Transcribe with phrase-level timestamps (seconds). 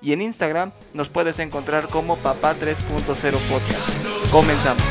[0.00, 4.30] y en Instagram nos puedes encontrar como Papá 3.0 Podcast.
[4.30, 4.82] Comenzamos.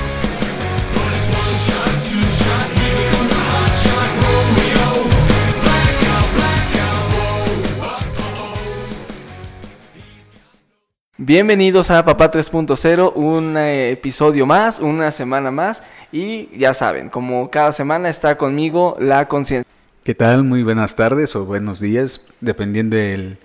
[11.18, 15.82] Bienvenidos a Papá 3.0, un eh, episodio más, una semana más
[16.12, 19.70] y ya saben, como cada semana está conmigo la conciencia.
[20.04, 20.44] ¿Qué tal?
[20.44, 23.40] Muy buenas tardes o buenos días, dependiendo del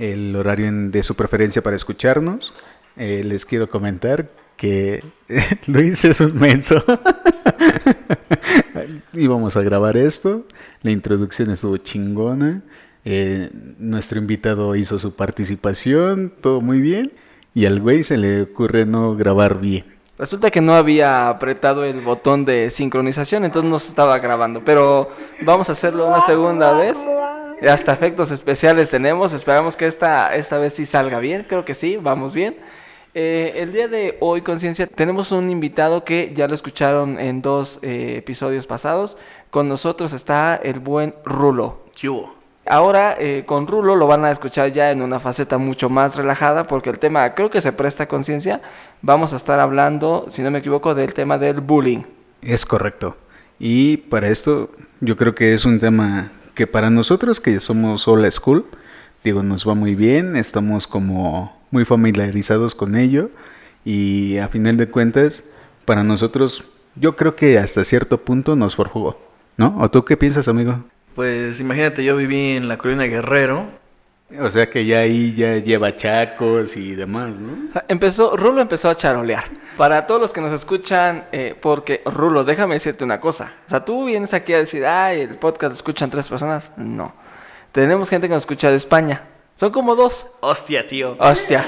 [0.00, 2.54] el horario de su preferencia para escucharnos.
[2.96, 5.04] Eh, les quiero comentar que
[5.66, 6.82] Luis es un menso.
[9.12, 10.44] Íbamos a grabar esto,
[10.82, 12.62] la introducción estuvo chingona.
[13.04, 17.12] Eh, nuestro invitado hizo su participación, todo muy bien,
[17.54, 19.84] y al güey se le ocurre no grabar bien.
[20.18, 25.10] Resulta que no había apretado el botón de sincronización, entonces no se estaba grabando, pero
[25.42, 26.98] vamos a hacerlo una segunda vez.
[27.68, 31.96] Hasta efectos especiales tenemos, esperamos que esta, esta vez sí salga bien, creo que sí,
[31.96, 32.56] vamos bien.
[33.12, 37.80] Eh, el día de hoy, Conciencia, tenemos un invitado que ya lo escucharon en dos
[37.82, 39.18] eh, episodios pasados.
[39.50, 41.80] Con nosotros está el buen Rulo.
[42.00, 42.34] ¿Qué hubo?
[42.66, 46.64] Ahora eh, con Rulo lo van a escuchar ya en una faceta mucho más relajada
[46.64, 48.60] porque el tema creo que se presta conciencia.
[49.02, 52.02] Vamos a estar hablando, si no me equivoco, del tema del bullying.
[52.42, 53.16] Es correcto.
[53.58, 54.70] Y para esto
[55.00, 56.30] yo creo que es un tema
[56.60, 58.66] que para nosotros que somos old school,
[59.24, 63.30] digo, nos va muy bien, estamos como muy familiarizados con ello
[63.82, 65.42] y a final de cuentas,
[65.86, 66.64] para nosotros
[66.96, 69.18] yo creo que hasta cierto punto nos forjó,
[69.56, 69.74] ¿no?
[69.80, 70.84] ¿O tú qué piensas, amigo?
[71.14, 73.66] Pues imagínate, yo viví en la colonia Guerrero.
[74.38, 77.70] O sea que ya ahí ya lleva chacos y demás, ¿no?
[77.88, 79.44] empezó, Rulo empezó a charolear.
[79.76, 83.54] Para todos los que nos escuchan, eh, porque Rulo, déjame decirte una cosa.
[83.66, 86.70] O sea, tú vienes aquí a decir, ay, el podcast lo escuchan tres personas.
[86.76, 87.12] No.
[87.72, 89.24] Tenemos gente que nos escucha de España.
[89.54, 90.26] Son como dos.
[90.40, 91.16] Hostia, tío.
[91.18, 91.64] Hostia.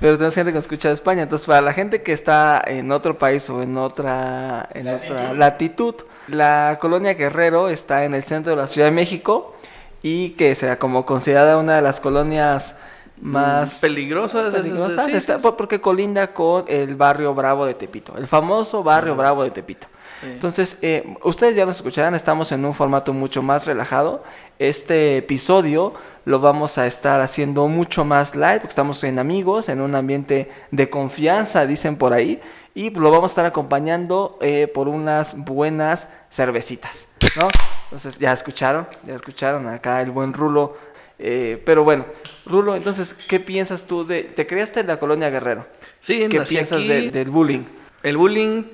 [0.00, 1.22] Pero tenemos gente que nos escucha de España.
[1.22, 5.94] Entonces, para la gente que está en otro país o en otra, en otra latitud,
[6.28, 9.56] la colonia Guerrero está en el centro de la Ciudad de México
[10.02, 12.76] y que sea como considerada una de las colonias
[13.20, 15.26] más mm, peligrosas, peligrosas
[15.56, 19.88] porque colinda con el barrio Bravo de Tepito, el famoso barrio Bravo de Tepito.
[20.22, 24.24] Entonces, eh, ustedes ya nos escucharán, estamos en un formato mucho más relajado.
[24.58, 25.94] Este episodio
[26.24, 30.50] lo vamos a estar haciendo mucho más live, porque estamos en amigos, en un ambiente
[30.72, 32.40] de confianza, dicen por ahí
[32.74, 37.48] y lo vamos a estar acompañando eh, por unas buenas cervecitas, ¿no?
[37.88, 40.76] Entonces, ya escucharon, ya escucharon acá el buen Rulo.
[41.18, 42.04] Eh, pero bueno,
[42.44, 44.24] Rulo, entonces, ¿qué piensas tú de...
[44.24, 45.66] ¿Te creaste en la colonia Guerrero?
[46.00, 47.64] Sí, ¿Qué piensas del bullying?
[48.02, 48.64] El bullying,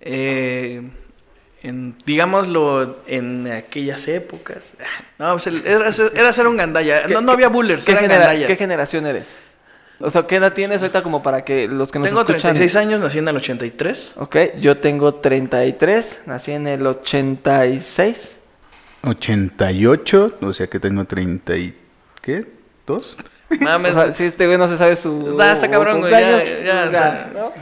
[0.00, 0.82] eh,
[1.62, 4.72] en, digámoslo, en aquellas épocas.
[5.18, 7.06] No, pues era, era, ser un gandalla.
[7.08, 7.94] No, no había bullers, ¿qué,
[8.46, 9.38] ¿Qué generación eres?
[10.00, 12.40] O sea, ¿qué edad tienes ahorita como para que los que nos tengo escuchan...
[12.40, 14.14] Tengo 36 años, nací en el 83.
[14.18, 18.38] Ok, yo tengo 33, nací en el 86.
[19.02, 21.74] 88, o sea que tengo 30 y...
[22.22, 22.46] ¿qué?
[22.86, 23.16] ¿Dos?
[23.60, 23.96] Mames.
[23.96, 25.34] o sea, si este güey no se sabe su...
[25.38, 27.52] Da, está cabrón, güey, ya, ya, ya, ¿no?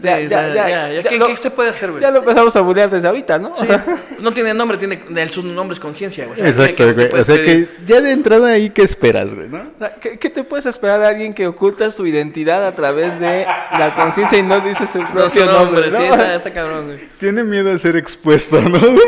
[0.00, 2.02] Ya, ya, ya, ¿Qué, se puede hacer, güey?
[2.02, 3.54] Ya lo empezamos a bullear desde ahorita, ¿no?
[3.54, 3.66] Sí.
[4.20, 6.40] no tiene nombre, tiene su nombre es conciencia, güey.
[6.40, 7.10] Exacto, güey.
[7.12, 9.48] O sea que ya de entrada ahí, ¿qué esperas, güey?
[9.48, 9.72] ¿no?
[10.00, 14.38] ¿qué, te puedes esperar de alguien que oculta su identidad a través de la conciencia
[14.38, 15.90] y no dice su propio nombre?
[15.90, 16.98] Sí, está, cabrón, güey.
[17.18, 18.78] Tiene miedo a ser expuesto, ¿no,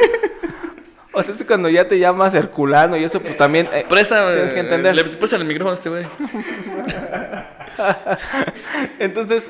[1.12, 3.68] O sea, es cuando ya te llamas Herculano y eso, pues también.
[3.72, 4.94] Eh, Presa, tienes que entender.
[4.94, 6.06] Le presta el micrófono a este güey.
[9.00, 9.42] Entonces,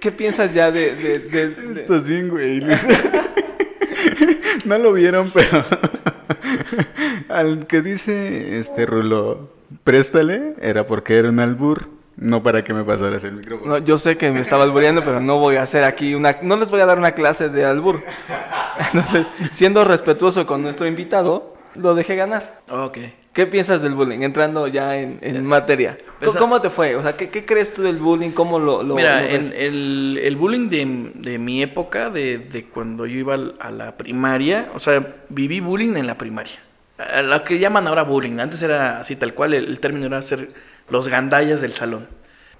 [0.00, 0.94] ¿Qué piensas ya de...?
[0.94, 2.60] de, de, Estás bien, güey.
[4.64, 5.64] no lo vieron, pero...
[7.28, 9.50] Al que dice este Rulo,
[9.84, 11.88] préstale, era porque era un albur.
[12.16, 13.74] No para que me pasaras el micrófono.
[13.74, 16.38] No, yo sé que me estaba albureando, pero no voy a hacer aquí una...
[16.42, 18.02] No les voy a dar una clase de albur.
[18.92, 22.60] Entonces, siendo respetuoso con nuestro invitado, lo dejé ganar.
[22.68, 22.98] Ok.
[23.32, 24.22] ¿Qué piensas del bullying?
[24.22, 25.96] Entrando ya en, materia.
[26.36, 26.96] ¿Cómo, te fue?
[26.96, 28.30] O sea, ¿qué, crees tú del bullying?
[28.32, 33.16] ¿Cómo lo, lo Mira, el, el, bullying de, de, mi época, de, de cuando yo
[33.16, 36.58] iba a la primaria, o sea, viví bullying en la primaria.
[36.98, 38.40] a lo que llaman ahora bullying.
[38.40, 40.50] Antes era así tal cual, el, el término era ser
[40.88, 42.08] los gandallas del salón.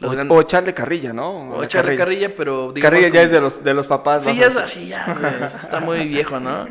[0.00, 1.50] Los O, gan- o echarle carrilla, ¿no?
[1.50, 4.24] o echarle carrilla, pero digamos Carrilla ya como- es de los, de los papás.
[4.24, 5.06] Sí, ya es así, ya.
[5.46, 6.68] está muy viejo, ¿no?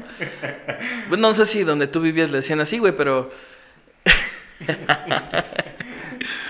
[1.10, 3.30] Pues no sé si donde tú vivías le decían así, güey, pero.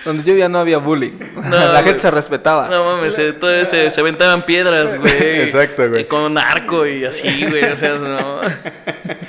[0.06, 1.12] Donde yo ya no había bullying.
[1.36, 1.84] No, la güey.
[1.84, 2.70] gente se respetaba.
[2.70, 5.42] No mames, se, todo se, se aventaban piedras, güey.
[5.42, 6.04] Exacto, güey.
[6.04, 7.66] Y con arco y así, güey.
[7.66, 8.42] O sea, no.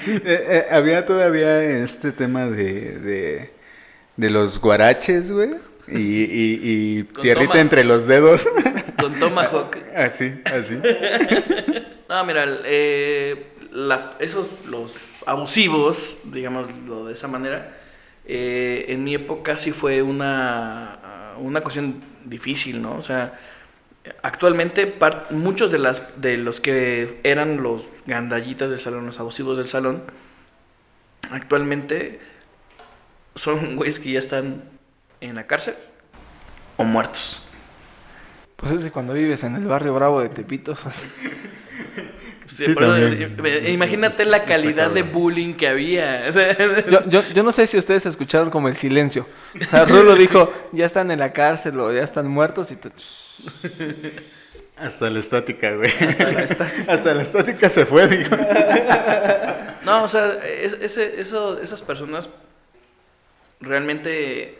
[0.06, 3.50] Eh, eh, había todavía este tema de, de,
[4.16, 5.50] de los guaraches, güey.
[5.90, 6.60] Y, y,
[6.98, 7.60] y Con tierrita toma.
[7.60, 8.48] entre los dedos.
[9.00, 9.76] Con Tomahawk.
[9.96, 10.78] así, así.
[12.08, 14.92] No, mira, eh, la- esos, los
[15.26, 17.76] abusivos, digámoslo de esa manera,
[18.24, 22.94] eh, en mi época sí fue una, una cuestión difícil, ¿no?
[22.96, 23.38] O sea,
[24.22, 24.94] actualmente
[25.28, 30.02] muchos de, las, de los que eran los gandallitas del salón, los abusivos del salón,
[31.30, 32.20] actualmente
[33.34, 34.62] son güeyes que ya están
[35.20, 35.74] en la cárcel
[36.76, 37.40] o muertos.
[38.56, 40.76] Pues es que cuando vives en el barrio bravo de Tepito.
[40.82, 40.94] pues,
[42.48, 43.66] Sí, Sí, por eso, también.
[43.66, 46.24] eh, imagínate la calidad de bullying que había.
[46.28, 46.56] O sea,
[46.88, 49.26] yo, yo, yo no sé si ustedes escucharon como el silencio.
[49.60, 52.78] O sea, Rulo dijo, ya están en la cárcel o ya están muertos y.
[54.78, 55.90] Hasta la estática, güey.
[56.00, 56.84] Hasta la estática.
[56.92, 58.34] Hasta la estática se fue, digo.
[59.84, 62.30] no, o sea, es- ese- eso, esas personas
[63.60, 64.58] realmente,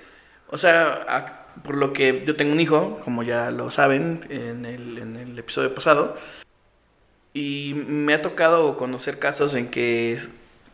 [0.51, 4.99] o sea, por lo que yo tengo un hijo, como ya lo saben en el,
[4.99, 6.17] en el episodio pasado,
[7.35, 10.19] y me ha tocado conocer casos en que,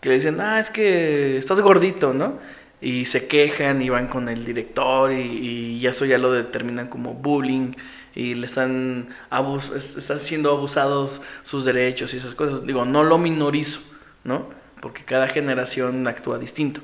[0.01, 2.39] que le dicen, ah, es que estás gordito, ¿no?
[2.81, 7.15] Y se quejan y van con el director y, y eso ya lo determinan como
[7.15, 7.73] bullying
[8.15, 12.67] y le están, abus es- están siendo abusados sus derechos y esas cosas.
[12.67, 13.81] Digo, no lo minorizo,
[14.25, 14.51] ¿no?
[14.81, 16.83] Porque cada generación actúa distinto.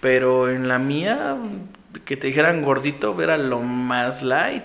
[0.00, 1.36] Pero en la mía,
[2.04, 4.64] que te dijeran gordito era lo más light.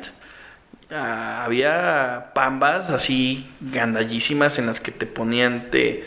[0.91, 6.05] Ah, había pambas así gandallísimas en las que te ponían, te,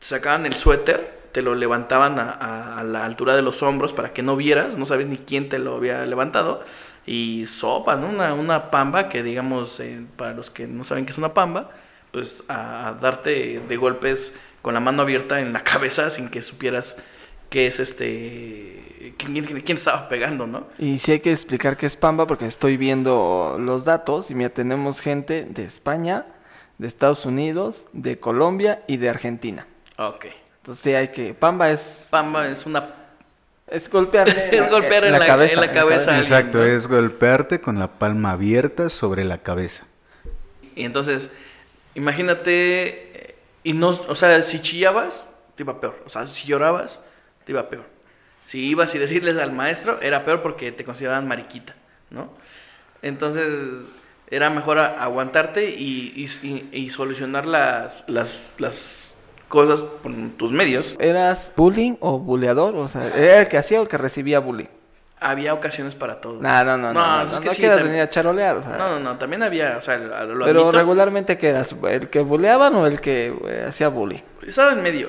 [0.00, 3.92] te sacaban el suéter, te lo levantaban a, a- a la altura de los hombros
[3.92, 6.64] para que no vieras, no sabes ni quién te lo había levantado.
[7.06, 8.08] Y sopa, ¿no?
[8.08, 11.70] Una, una pamba que, digamos, eh, para los que no saben qué es una pamba,
[12.12, 16.42] pues a, a darte de golpes con la mano abierta en la cabeza sin que
[16.42, 16.96] supieras
[17.50, 18.83] qué es este.
[19.12, 20.66] Quién, quién- quién estaba pegando, ¿no?
[20.78, 24.50] Y sí hay que explicar qué es Pamba porque estoy viendo los datos y mira,
[24.50, 26.26] tenemos gente de España,
[26.78, 29.66] de Estados Unidos, de Colombia y de Argentina.
[29.98, 30.26] Ok.
[30.58, 31.34] Entonces sí hay que...
[31.34, 32.06] Pamba es...
[32.10, 32.88] Pamba es una
[33.66, 36.18] Es golpearle Es golpear en la- en la cabeza.
[36.18, 36.64] Exacto, ¿no?
[36.64, 39.84] es golpearte con la palma abierta sobre la cabeza.
[40.74, 41.30] Y entonces,
[41.94, 46.02] imagínate, eh, y no, o sea, si chillabas, te iba peor.
[46.06, 47.00] O sea, si llorabas,
[47.44, 47.84] te iba peor.
[48.44, 51.74] Si ibas y decirles al maestro, era peor porque te consideraban mariquita,
[52.10, 52.28] ¿no?
[53.02, 53.46] Entonces,
[54.30, 56.12] era mejor aguantarte y,
[56.42, 59.16] y- y- y solucionar las, las, las
[59.48, 60.96] cosas por tus medios.
[60.98, 62.74] ¿Eras bullying o buleador?
[62.76, 64.66] O sea, ¿era el que hacía o el que recibía bullying?
[65.20, 66.40] Había ocasiones para todo.
[66.42, 68.56] No, no, no, no, no, es no, que no sí, quieras también- venir a charolear,
[68.56, 68.76] o sea.
[68.76, 70.72] No, no, no, también había, o sea, lo pero admito.
[70.72, 71.74] regularmente, ¿qué eras?
[71.88, 74.20] ¿El que buleaban o el que eh, hacía bullying?
[74.46, 75.08] Estaba en medio.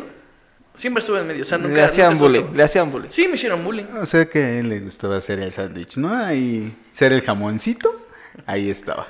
[0.75, 1.43] Siempre estuve en medio.
[1.43, 1.75] O sea, nunca.
[1.75, 3.09] le hacían nunca bullying, le hacían bullying.
[3.11, 3.85] Sí, me hicieron bullying.
[3.99, 6.13] O sea que a él le gustaba hacer el sándwich, ¿no?
[6.15, 8.05] Ahí ser el jamoncito,
[8.45, 9.07] ahí estaba.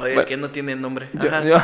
[0.00, 0.28] Oye, el Bueno.
[0.28, 1.08] que no tiene nombre.
[1.14, 1.44] Yo- Ajá.
[1.44, 1.56] yo-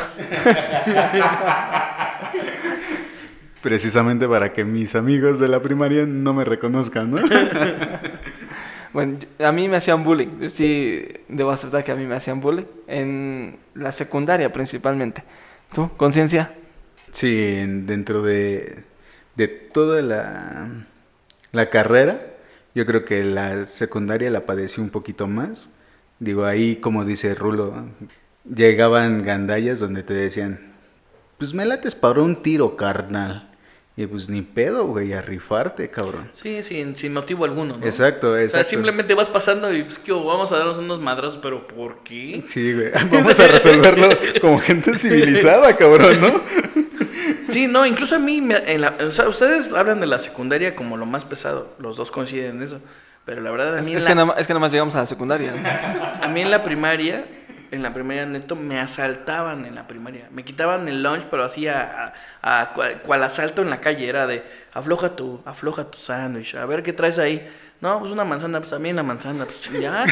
[3.61, 7.21] Precisamente para que mis amigos de la primaria no me reconozcan, ¿no?
[8.93, 10.47] Bueno, a mí me hacían bullying.
[10.47, 12.63] Sí debo aceptar que a mí me hacían bullying.
[12.87, 15.21] En la secundaria principalmente.
[15.73, 15.89] ¿Tú?
[15.97, 16.51] ¿Conciencia?
[17.11, 18.85] Sí, en- dentro de,
[19.35, 20.69] de toda la,
[21.51, 22.35] la carrera,
[22.73, 25.71] yo creo que la secundaria la padecí un poquito más.
[26.19, 27.85] Digo, ahí, como dice Rulo,
[28.43, 30.73] llegaban gandallas donde te decían,
[31.37, 33.49] pues me lates para un tiro, carnal.
[33.97, 36.29] Y pues ni pedo, güey, a rifarte, cabrón.
[36.33, 37.77] Sí, sin, sin motivo alguno.
[37.77, 37.85] ¿no?
[37.85, 38.69] Exacto, O sea, exacto.
[38.69, 42.43] simplemente vas pasando y pues, ¿qué vamos a darnos unos madrazos, pero ¿por qué?
[42.45, 44.09] Sí, güey, vamos a resolverlo
[44.41, 46.41] como gente civilizada, cabrón, ¿no?
[47.55, 50.75] Sí, no, incluso a mí, me- en la- o sea, ustedes hablan de la secundaria
[50.75, 51.73] como lo más pesado.
[51.79, 52.81] Los dos coinciden en eso.
[53.23, 54.99] Pero la verdad, a Es, mí, es que nada, es que nada más llegamos a
[54.99, 55.53] la secundaria.
[55.53, 56.25] ¿no?
[56.25, 57.23] A mí en la primaria,
[57.71, 60.27] en la primaria neto, me asaltaban en la primaria.
[60.31, 64.05] Me quitaban el lunch, pero así a, a- a cual, cual asalto en la calle.
[64.09, 64.43] Era de,
[64.73, 67.49] afloja tu, afloja tu sándwich, a ver qué traes ahí.
[67.81, 70.05] No, pues una manzana, pues también la manzana, pues ya.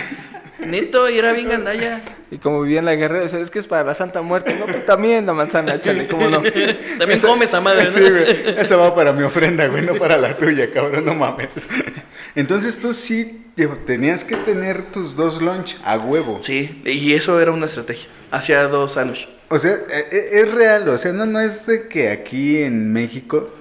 [0.59, 2.01] Neto, y era bien gandalla.
[2.29, 4.55] Y como vivía en la guerra, decía, es que es para la Santa Muerte.
[4.59, 6.41] No, pues también la manzana, chale, ¿cómo no?
[6.99, 7.89] También come esa madre, ¿no?
[7.91, 8.59] Sí, güey.
[8.59, 11.49] Esa va para mi ofrenda, güey, no para la tuya, cabrón, no mames.
[12.35, 13.45] Entonces tú sí
[13.85, 16.39] tenías que tener tus dos lunch a huevo.
[16.41, 18.09] Sí, y eso era una estrategia.
[18.31, 19.29] Hacía dos sándwiches.
[19.49, 22.91] O sea, e- e- es real, o sea, no, no es de que aquí en
[22.91, 23.53] México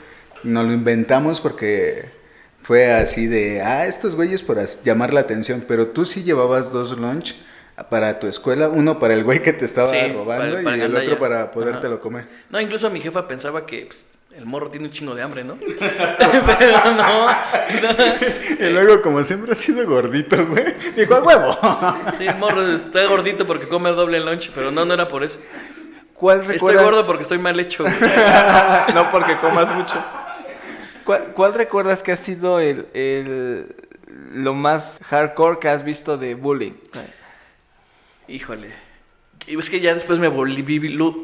[0.42, 2.06] nos lo inventamos porque
[2.62, 6.96] fue así de, ah, estos güeyes por llamar la atención, pero tú sí llevabas dos
[6.98, 7.34] lunch
[7.90, 10.94] para tu escuela, uno para el güey que te estaba Sí, robando para y el
[10.94, 12.02] otro para podértelo Ajá.
[12.02, 12.24] comer.
[12.50, 14.04] No, incluso mi jefa pensaba que pues,
[14.36, 15.58] el morro tiene un chingo de hambre, ¿no?
[16.58, 17.26] Pero no.
[18.60, 21.58] Y luego, como siempre ha sido gordito, güey, dijo, a huevo.
[22.16, 25.38] Sí, el morro está gordito porque come doble lunch, pero no, no era por eso.
[26.14, 26.84] ¿Cuál Estoy recuerdas?
[26.84, 27.84] gordo porque estoy mal hecho.
[28.94, 29.94] no porque comas mucho.
[31.04, 33.74] ¿Cuál, cuál recuerdas que ha sido el, el-
[34.34, 36.72] lo más hardcore que has visto de bullying?
[38.28, 38.68] Híjole.
[39.46, 40.62] Y es que ya después me volví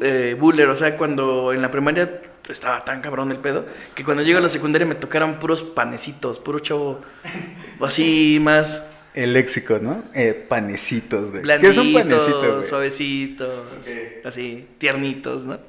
[0.01, 4.23] eh, buller, o sea, cuando en la primaria estaba tan cabrón el pedo, que cuando
[4.23, 6.99] llego a la secundaria me tocaron puros panecitos, puro chavo
[7.79, 8.83] así más
[9.13, 10.03] El léxico, ¿no?
[10.13, 11.41] Eh, panecitos, güey.
[11.41, 12.63] ¿Qué blanditos, es un panecito, güey?
[12.67, 13.67] suavecitos,
[14.25, 15.59] así, tiernitos, ¿no?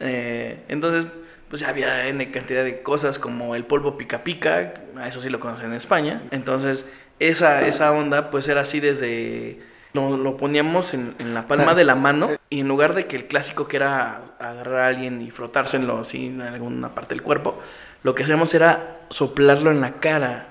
[0.00, 1.10] Eh, entonces,
[1.48, 5.40] pues había N cantidad de cosas como el polvo pica pica, a eso sí lo
[5.40, 6.22] conocen en España.
[6.30, 6.84] Entonces,
[7.18, 9.60] esa, esa onda, pues era así desde.
[9.92, 12.94] Lo, lo poníamos en, en la palma O sea, de la mano y en lugar
[12.94, 17.14] de que el clásico que era agarrar a alguien y frotárselo así en alguna parte
[17.14, 17.58] del cuerpo,
[18.02, 20.48] lo que hacíamos era soplarlo en la cara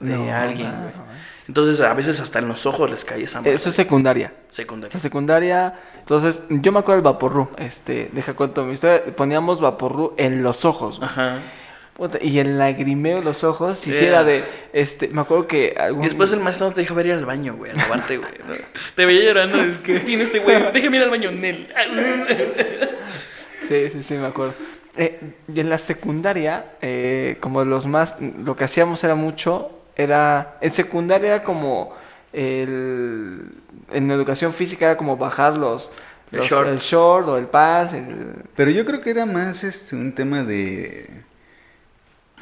[0.00, 0.94] de No, alguien, no, güey.
[0.94, 1.06] no.
[1.48, 3.54] Entonces, a veces hasta en los ojos les caía esa madre.
[3.54, 4.32] Eso es secundaria.
[4.48, 4.98] secundaria.
[4.98, 5.74] Secundaria,
[6.06, 10.64] entonces, yo me acuerdo del vaporru, este, deja cuento mi historia, poníamos vaporru en los
[10.64, 11.10] ojos, güey.
[11.10, 11.40] Ajá.
[11.96, 16.04] Puta, y el lagrimeo de los ojos, si hiciera de, este, me acuerdo que algún...
[16.04, 18.30] Y después el maestro te dijo a ver ir al baño, güey, a lavarte, güey.
[18.46, 18.54] ¿no?
[18.94, 21.66] Te veía llorando, es que tiene este güey, déjame ir al baño, Nel.
[23.66, 24.54] Sí, sí, sí, me acuerdo.
[24.96, 25.18] Eh,
[25.52, 30.70] y en la secundaria, eh, como los más, lo que hacíamos era mucho, era, en
[30.70, 31.96] secundaria era como,
[32.36, 33.50] el,
[33.92, 35.90] en educación física era como bajar los,
[36.32, 36.68] El los- short.
[36.68, 40.42] el short o el pants, el- Pero yo creo que era más este un tema
[40.44, 41.08] de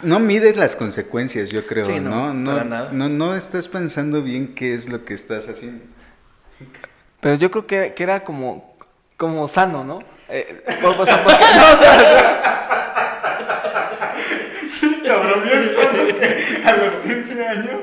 [0.02, 2.34] no mides las consecuencias, yo creo, Sí, no, ¿no?
[2.34, 2.90] No, para nada.
[2.92, 5.84] no, no estás pensando bien qué es lo que estás haciendo.
[7.20, 8.74] Pero yo creo que, que era como,
[9.16, 10.00] como sano, ¿no?
[10.28, 12.93] Eh, por- o sea, porque- no, o sea,
[15.44, 17.80] Que a los 15 años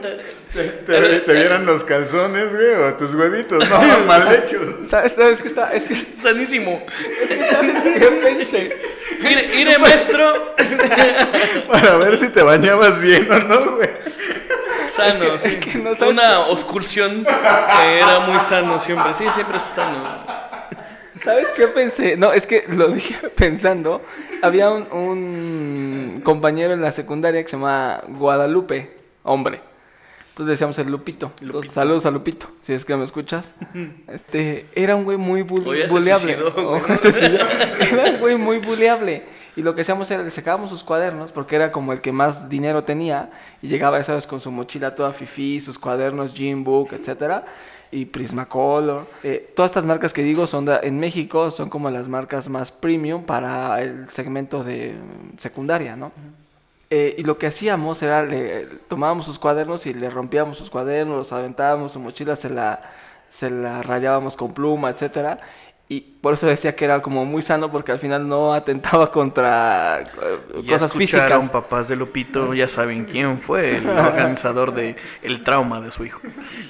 [0.53, 4.87] te, te- te vieran los calzones, güey, o tus huevitos, no, mal hechos.
[4.89, 5.71] ¿sabes, sabes qué está?
[5.73, 6.83] Es que, Sanísimo.
[7.51, 8.77] ¿sabes qué pensé?
[9.21, 10.55] Mire, mire, maestro.
[11.71, 13.89] Para ver si te bañabas bien o no, güey.
[14.89, 15.55] Sano, Es que- sí.
[15.55, 19.13] es que no sabes- Una oscursión que era muy sano siempre.
[19.13, 20.50] Sí, siempre es sano.
[21.23, 22.17] ¿Sabes qué pensé?
[22.17, 24.01] No, es que lo dije pensando.
[24.41, 28.91] Había un, un compañero en la secundaria que se llama Guadalupe,
[29.23, 29.61] hombre.
[30.29, 31.33] Entonces decíamos el Lupito.
[31.41, 33.53] Entonces, saludos a Lupito, si es que me escuchas.
[34.07, 36.35] Este, era un güey muy bul- O ya se buleable.
[36.35, 36.83] suicidó, O güey.
[37.91, 39.23] Era un güey muy buleable.
[39.57, 42.47] Y lo que hacíamos era, le sacábamos sus cuadernos, porque era como el que más
[42.47, 43.29] dinero tenía.
[43.61, 47.43] Y llegaba, ya sabes, con su mochila toda fifi, sus cuadernos, Gym Book, etcétera
[47.91, 49.05] y Prismacolor.
[49.23, 52.71] Eh, todas estas marcas que digo son de- en México son como las marcas más
[52.71, 56.11] premium para el segmento de mm, secundaria, ¿no?
[56.89, 61.15] Eh, y lo que hacíamos era, le tomábamos sus cuadernos y le rompíamos sus cuadernos,
[61.17, 62.81] los aventábamos, su mochila se la,
[63.29, 65.39] se la rayábamos con pluma, etcétera.
[65.93, 69.99] Y por eso decía que era como muy sano porque al final no atentaba contra
[70.01, 70.05] eh,
[70.63, 71.49] Ya cosas escucharon, físicas.
[71.51, 76.21] papás de Lupito, ya saben quién fue el organizador de el trauma de su hijo.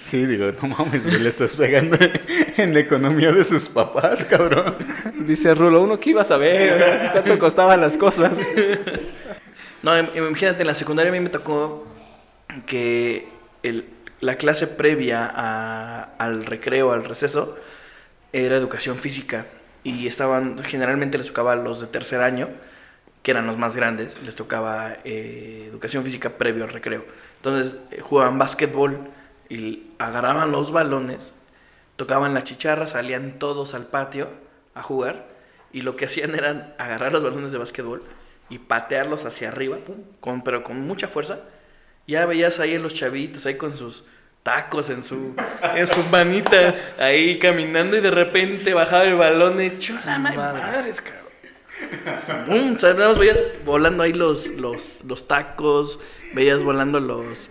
[0.01, 1.97] Sí, digo, no mames, le estás pegando
[2.57, 4.77] en la economía de sus papás, cabrón.
[5.27, 8.33] Dice Rulo, uno que iba a saber cuánto costaban las cosas.
[9.83, 11.87] No, im- imagínate, en la secundaria a mí me tocó
[12.67, 13.27] que
[13.63, 13.85] el-
[14.19, 17.57] la clase previa a- al recreo, al receso,
[18.33, 19.45] era educación física.
[19.83, 22.50] Y estaban, generalmente les tocaba los de tercer año,
[23.23, 27.05] que eran los más grandes, les tocaba eh, educación física previo al recreo.
[27.38, 29.09] Entonces eh, jugaban básquetbol
[29.50, 31.33] y agarraban los balones,
[31.95, 34.29] tocaban la chicharra, salían todos al patio
[34.73, 35.27] a jugar
[35.71, 38.03] y lo que hacían era agarrar los balones de básquetbol
[38.50, 39.77] y patearlos hacia arriba,
[40.19, 41.39] con, pero con mucha fuerza.
[42.07, 44.03] Ya veías ahí a los chavitos ahí con sus
[44.43, 45.33] tacos en su,
[45.75, 51.01] en su manita ahí caminando y de repente bajaba el balón hecho la ma- Madres.
[51.01, 51.21] cabrón.
[52.45, 56.00] Pum, o sea, nada más veías volando ahí los, los, los tacos,
[56.33, 57.50] veías volando los,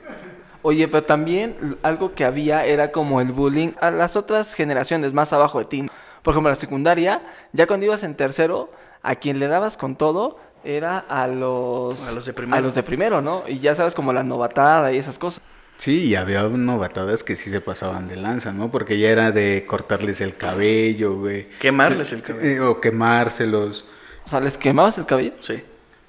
[0.62, 5.32] Oye, pero también algo que había era como el bullying a las otras generaciones más
[5.32, 5.86] abajo de ti.
[6.22, 8.70] Por ejemplo, en la secundaria, ya cuando ibas en tercero,
[9.02, 12.06] a quien le dabas con todo era a los...
[12.06, 12.58] A los de primero.
[12.58, 13.44] A los de primero, ¿no?
[13.48, 15.40] Y ya sabes, como la novatada y esas cosas.
[15.80, 18.70] Sí, y había novatadas que sí se pasaban de lanza, ¿no?
[18.70, 21.48] Porque ya era de cortarles el cabello, güey.
[21.58, 22.46] Quemarles el cabello.
[22.46, 23.88] Eh, o quemárselos.
[24.26, 25.32] O sea, ¿les quemabas el cabello?
[25.40, 25.62] Sí.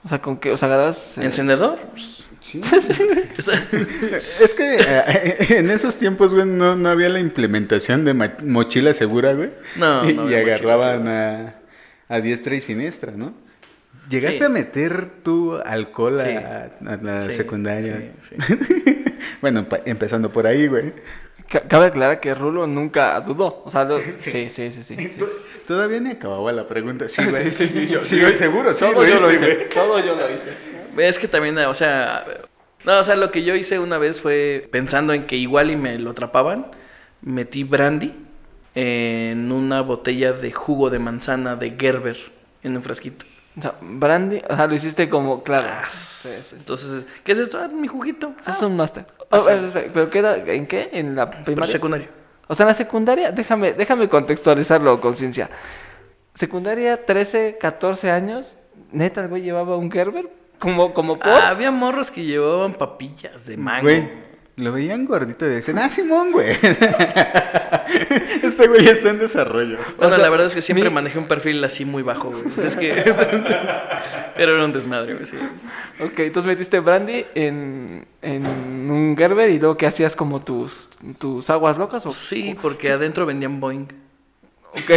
[0.04, 0.52] O sea, ¿con qué?
[0.52, 1.18] O sea, agarrabas...
[1.18, 1.80] eh, ¿Encendedor?
[2.42, 2.60] Sí.
[4.42, 9.32] es que eh, en esos tiempos, güey, no, no había la implementación de mochila segura,
[9.32, 9.52] güey.
[9.78, 11.56] No, y, no y había mochila agarraban a,
[12.10, 13.34] a diestra y siniestra, ¿no?
[14.12, 14.44] ¿Llegaste Sí.
[14.44, 16.36] a meter tú alcohol a- Sí.
[16.36, 18.12] a, la Sí, secundaria?
[18.22, 19.04] sí, sí.
[19.42, 20.94] bueno, empezando por ahí, güey.
[21.50, 23.64] ca- Cabe aclarar que Rulo nunca dudó.
[23.66, 24.96] O sea, lo- sí, sí, sí, sí.
[25.68, 27.08] Todavía ni acababa la pregunta.
[27.10, 27.52] Sí, güey.
[27.52, 29.56] Sí, sí, sí, yo- Sí, güey, seguro, sí, Todo yo lo hice, hice.
[29.56, 29.70] güey.
[29.70, 30.52] Todo yo lo hice.
[30.98, 32.26] Es que también, o sea,
[32.86, 35.78] no, o sea, lo que yo hice una vez fue pensando en que igual y
[35.78, 36.68] me lo atrapaban,
[37.22, 38.14] metí brandy
[38.76, 42.18] en una botella de jugo de manzana de Gerber
[42.64, 43.26] en un frasquito.
[43.58, 45.68] O sea, Brandy, o sea, lo hiciste como, claro.
[45.92, 46.56] Sí, sí, sí.
[46.60, 47.60] Entonces, ¿qué es esto?
[47.62, 48.34] Ah, mi juguito.
[48.42, 49.06] Ese es Ah, un máster.
[49.30, 49.46] Ah, Oh,
[49.94, 50.36] ¿Pero qué era?
[50.38, 50.90] ¿En qué?
[50.94, 51.72] ¿En la pero primaria?
[51.72, 52.08] secundario.
[52.48, 55.50] O sea, en la secundaria, déjame, déjame contextualizarlo, conciencia.
[56.34, 58.58] Secundaria, 13, 14 años,
[58.92, 60.30] neta, el güey llevaba un Gerber,
[60.60, 61.28] como, como por...
[61.30, 63.84] Ah, había morros que llevaban papillas de mango.
[63.84, 64.10] Güey,
[64.58, 66.52] lo veían gordito y decían, ah, Simón, güey.
[68.44, 69.78] este güey está en desarrollo.
[69.98, 72.30] Bueno, O sea, la verdad es que siempre mi- manejé un perfil así muy bajo,
[72.32, 72.44] güey.
[72.46, 72.94] O sea, es que...
[74.36, 75.36] Pero era un desmadre, güey, sí.
[76.00, 80.90] Ok, entonces metiste Brandy en, en un Gerber y luego, ¿qué hacías como tus,
[81.20, 82.06] tus aguas locas?
[82.06, 83.88] O, Sí, porque adentro vendían Boeing.
[84.74, 84.92] Ok.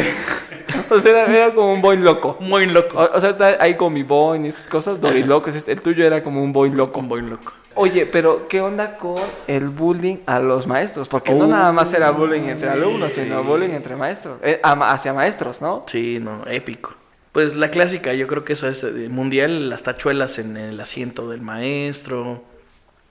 [0.91, 2.37] o sea, era, era como un boy loco.
[2.41, 2.99] Muy loco.
[2.99, 5.55] O, o sea, está ahí con mi boy y esas cosas, dorilocos.
[5.55, 6.93] este, El tuyo era como un boy loco.
[6.93, 7.53] Con Boeing loco.
[7.77, 9.17] Oye, pero ¿qué onda con
[9.49, 11.09] el bullying a los maestros?
[11.09, 13.25] Porque no Oh, nada más era bullying entre alumnos, sí.
[13.25, 14.39] sino bullying entre maestros.
[14.43, 15.85] Eh, hacia maestros, ¿no?
[15.89, 16.95] Sí, no, épico.
[17.33, 21.29] Pues la clásica, yo creo que esa es eh, mundial, las tachuelas en el asiento
[21.29, 22.43] del maestro.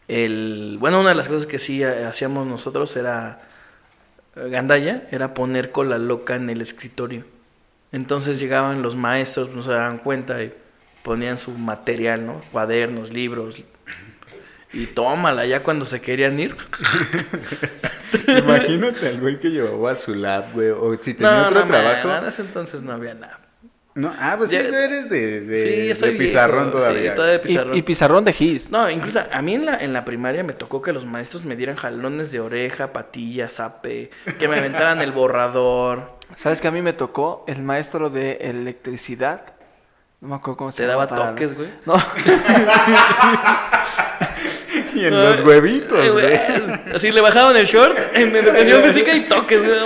[0.07, 3.41] El, bueno, una de las cosas que sí hacíamos nosotros era
[4.35, 7.25] gandalla, era poner cola loca en el escritorio.
[7.91, 10.53] Entonces llegaban los maestros, no se daban cuenta y
[11.03, 12.41] ponían su material, ¿no?
[12.51, 13.63] Cuadernos, libros.
[14.73, 16.57] Y tómala, ya cuando se querían ir.
[18.27, 20.69] Imagínate al güey que llevaba su lab, güey.
[20.69, 22.09] O si tenía otro man, trabajo.
[22.09, 23.39] en ese entonces no había nada.
[23.95, 27.13] No, ah, pues sí, Ya- eres de, de, Sí, de soy viejo, pizarrón sí, todavía.
[27.15, 27.77] todavía de Y- pizarrón.
[27.77, 28.71] Y, pizarrón de Gis.
[28.71, 31.55] No, incluso a mí en la, en la primaria me tocó que los maestros me
[31.55, 36.17] dieran jalones de oreja, patillas, zape, que me aventaran el borrador.
[36.35, 39.41] ¿Sabes que a mí me tocó el maestro de electricidad?
[40.21, 41.69] No me acuerdo cómo se Te daba toques, güey.
[41.85, 41.93] No,
[45.03, 46.25] Y en los huevitos, güey.
[46.95, 49.79] Así le bajaban el short en educación física y toques, güey.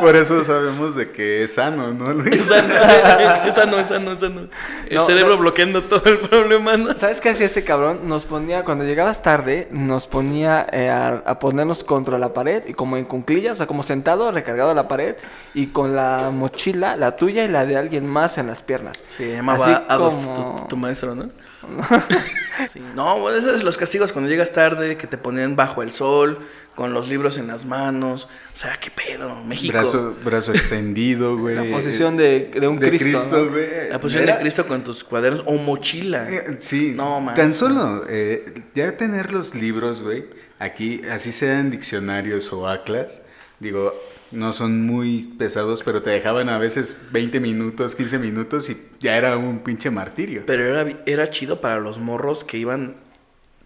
[0.00, 2.34] Por eso sabemos de que es sano, ¿no, Luis?
[2.34, 2.62] Esa
[3.46, 4.40] no, esa no, esa no, esa no.
[4.88, 5.40] El No, cerebro no.
[5.40, 6.96] bloqueando todo el problema, ¿no?
[6.98, 8.00] ¿Sabes qué hacía ese cabrón?
[8.08, 12.74] Nos ponía, cuando llegabas tarde, nos ponía eh, a, a ponernos contra la pared y
[12.74, 15.16] como en cunclillas, o sea, como sentado, recargado a la pared
[15.54, 19.02] y con la mochila, la tuya y la de alguien más en las piernas.
[19.16, 21.28] Se llamaba Así Adolf, como- tu, tu maestro, ¿no?
[22.72, 25.92] Sí, No, bueno, esos son los castigos cuando llegas tarde, que te ponían bajo el
[25.92, 26.38] sol,
[26.74, 28.28] con los libros en las manos.
[28.54, 29.72] O sea, qué pedo, México.
[29.72, 31.54] Brazo, brazo extendido, güey.
[31.56, 33.26] La posición de, de un de Cristo.
[33.30, 33.50] ¿no?
[33.50, 33.88] güey.
[33.90, 36.28] La posición Era- de Cristo con tus cuadernos o mochila.
[36.30, 37.34] Eh, Sí, No, man.
[37.34, 40.24] tan solo eh, ya tener los libros, güey,
[40.58, 43.20] aquí, así sean diccionarios o atlas,
[43.58, 43.94] digo,
[44.32, 49.16] no son muy pesados, pero te dejaban a veces 20 minutos, 15 minutos y ya
[49.16, 50.44] era un pinche martirio.
[50.46, 52.96] Pero era, era chido para los morros que iban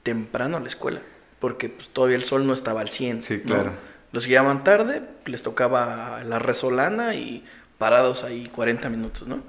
[0.02, 1.00] temprano a la escuela,
[1.40, 3.22] porque pues, todavía el sol no estaba al 100.
[3.22, 3.55] Sí, ¿no?
[3.55, 3.72] claro.
[4.12, 7.44] Los que llegaban tarde, les tocaba la resolana y
[7.79, 9.42] parados ahí 40 minutos, ¿no?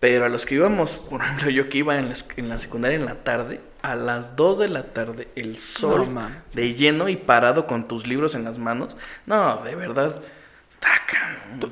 [0.00, 2.98] Pero a los que íbamos, por ejemplo, yo que iba en la, en la secundaria
[2.98, 6.08] en la tarde, a las 2 de la tarde, el sol
[6.54, 8.96] de lleno y parado con tus libros en las manos.
[9.26, 10.20] No, de verdad,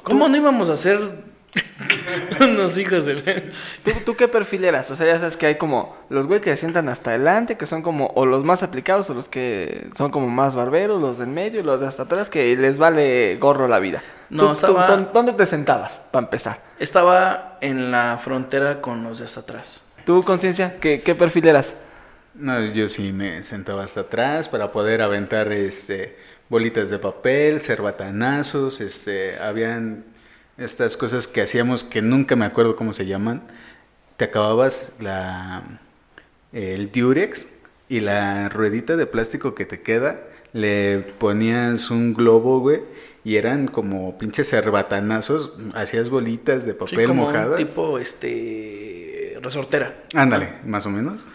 [0.02, 0.98] ¿Cómo no íbamos a hacer
[2.40, 3.50] unos hijos de...
[3.84, 4.90] ¿Tú, ¿Tú qué perfil eras?
[4.90, 7.66] O sea, ya sabes que hay como los güey que se sientan hasta adelante, que
[7.66, 11.28] son como o los más aplicados o los que son como más barberos, los del
[11.28, 14.02] medio, los de hasta atrás, que les vale gorro la vida.
[14.28, 16.60] No, ¿Tú- estaba- dónde- ¿Dónde te sentabas, para empezar?
[16.78, 19.82] Estaba en la frontera con los de hasta atrás.
[20.04, 21.74] ¿Tú, conciencia, qué, qué perfil eras?
[22.34, 26.16] No, yo sí me sentaba hasta atrás para poder aventar este
[26.50, 30.04] bolitas de papel, cerbatanazos, este, habían
[30.58, 33.42] estas cosas que hacíamos que nunca me acuerdo cómo se llaman.
[34.18, 35.62] Te acababas la
[36.52, 37.46] el diurex
[37.88, 40.20] y la ruedita de plástico que te queda,
[40.52, 42.82] le ponías un globo, güey,
[43.24, 47.56] y eran como pinches cerbatanazos, hacías bolitas de Sí, papel como un mojadas.
[47.56, 50.04] tipo, este, resortera.
[50.14, 51.26] Ándale, más o menos.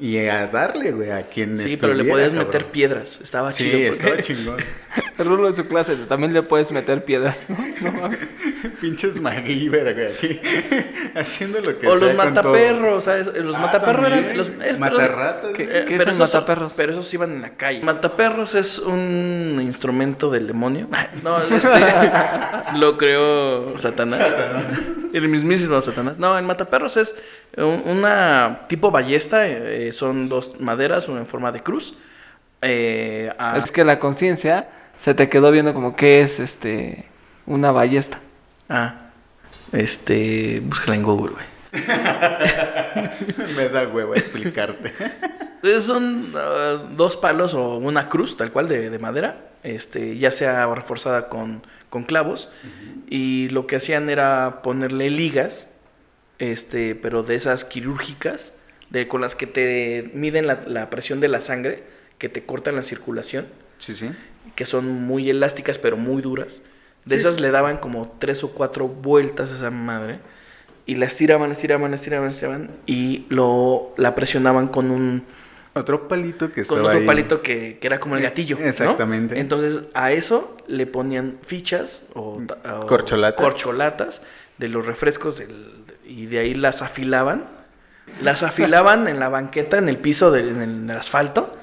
[0.00, 2.46] Y a darle, güey, a quien Sí, pero le podías cabrón.
[2.46, 3.18] meter piedras.
[3.20, 3.72] Estaba Sí, chido.
[3.90, 4.56] porque- estaba chingón.
[5.18, 7.56] Rulo en su clase también le puedes meter piedras, ¿no?
[7.82, 8.18] No mames.
[8.80, 10.40] Pinches MacGyver, güey, aquí.
[11.14, 12.44] Haciendo lo que O los sea con todo.
[12.52, 13.26] mataperros, ¿sabes?
[13.34, 14.36] Los Ah, mataperros eran.
[14.36, 15.76] Los, eh, Matarratas, que- güey.
[15.78, 16.74] eh, ¿Qué pero esos son- mataperros?
[16.76, 17.82] pero esos iban en la calle.
[17.82, 20.88] Mataperros es un instrumento del demonio.
[21.22, 21.68] No, este.
[22.76, 24.34] lo creó Satanás.
[25.12, 26.18] El mismísimo Satanás.
[26.18, 27.14] No, el mataperros es
[27.56, 29.46] un- una tipo ballesta.
[29.48, 31.96] eh, son dos maderas, una en forma de cruz.
[32.62, 34.68] eh, a- Es que la conciencia
[34.98, 37.04] se te quedó viendo como que es este
[37.46, 38.18] una ballesta.
[38.68, 39.10] Ah,
[39.72, 40.60] este.
[40.64, 41.46] Búscala en Google, güey.
[43.56, 44.92] Me da huevo explicarte.
[45.62, 50.30] Eh, Son ah, dos palos o una cruz, tal cual, de, de madera, este, ya
[50.30, 52.50] sea reforzada con, con clavos.
[53.08, 55.68] Y lo que hacían era ponerle ligas,
[56.38, 58.52] este, pero de esas quirúrgicas,
[58.90, 61.84] de, con las que te miden la, la presión de la sangre,
[62.18, 63.46] que te cortan la circulación,
[63.78, 64.10] Sí, sí.
[64.56, 66.60] que son muy elásticas pero muy duras.
[67.08, 67.20] De Sí.
[67.20, 70.20] esas le daban como tres o cuatro vueltas a esa madre.
[70.86, 72.70] Y la estiraban, estiraban, estiraban, estiraban.
[72.86, 75.24] Y lo, la presionaban con un,
[75.74, 77.06] Otro palito que con otro ahí.
[77.06, 78.58] palito que, que era como el gatillo.
[78.58, 78.64] ¿no?
[78.66, 79.38] Exactamente.
[79.38, 83.44] Entonces a eso le ponían fichas o, ta- o Corcholatas.
[83.44, 84.22] corcholatas
[84.56, 85.74] de los refrescos del-
[86.06, 87.44] y de ahí las afilaban.
[88.22, 91.54] Las afilaban en la banqueta, en el piso, en el asfalto,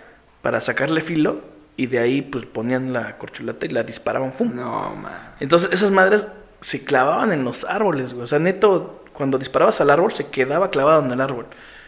[0.43, 1.41] para sacarle filo.
[1.77, 4.31] Y de ahí pues ponían la corcholata y la disparaban.
[4.33, 4.55] ¡fum!
[4.55, 5.33] No, man.
[5.39, 6.25] Entonces esas madres
[6.61, 8.23] se clavaban en los árboles, güey.
[8.23, 11.47] O sea, neto, cuando disparabas al árbol se quedaba clavado en el árbol.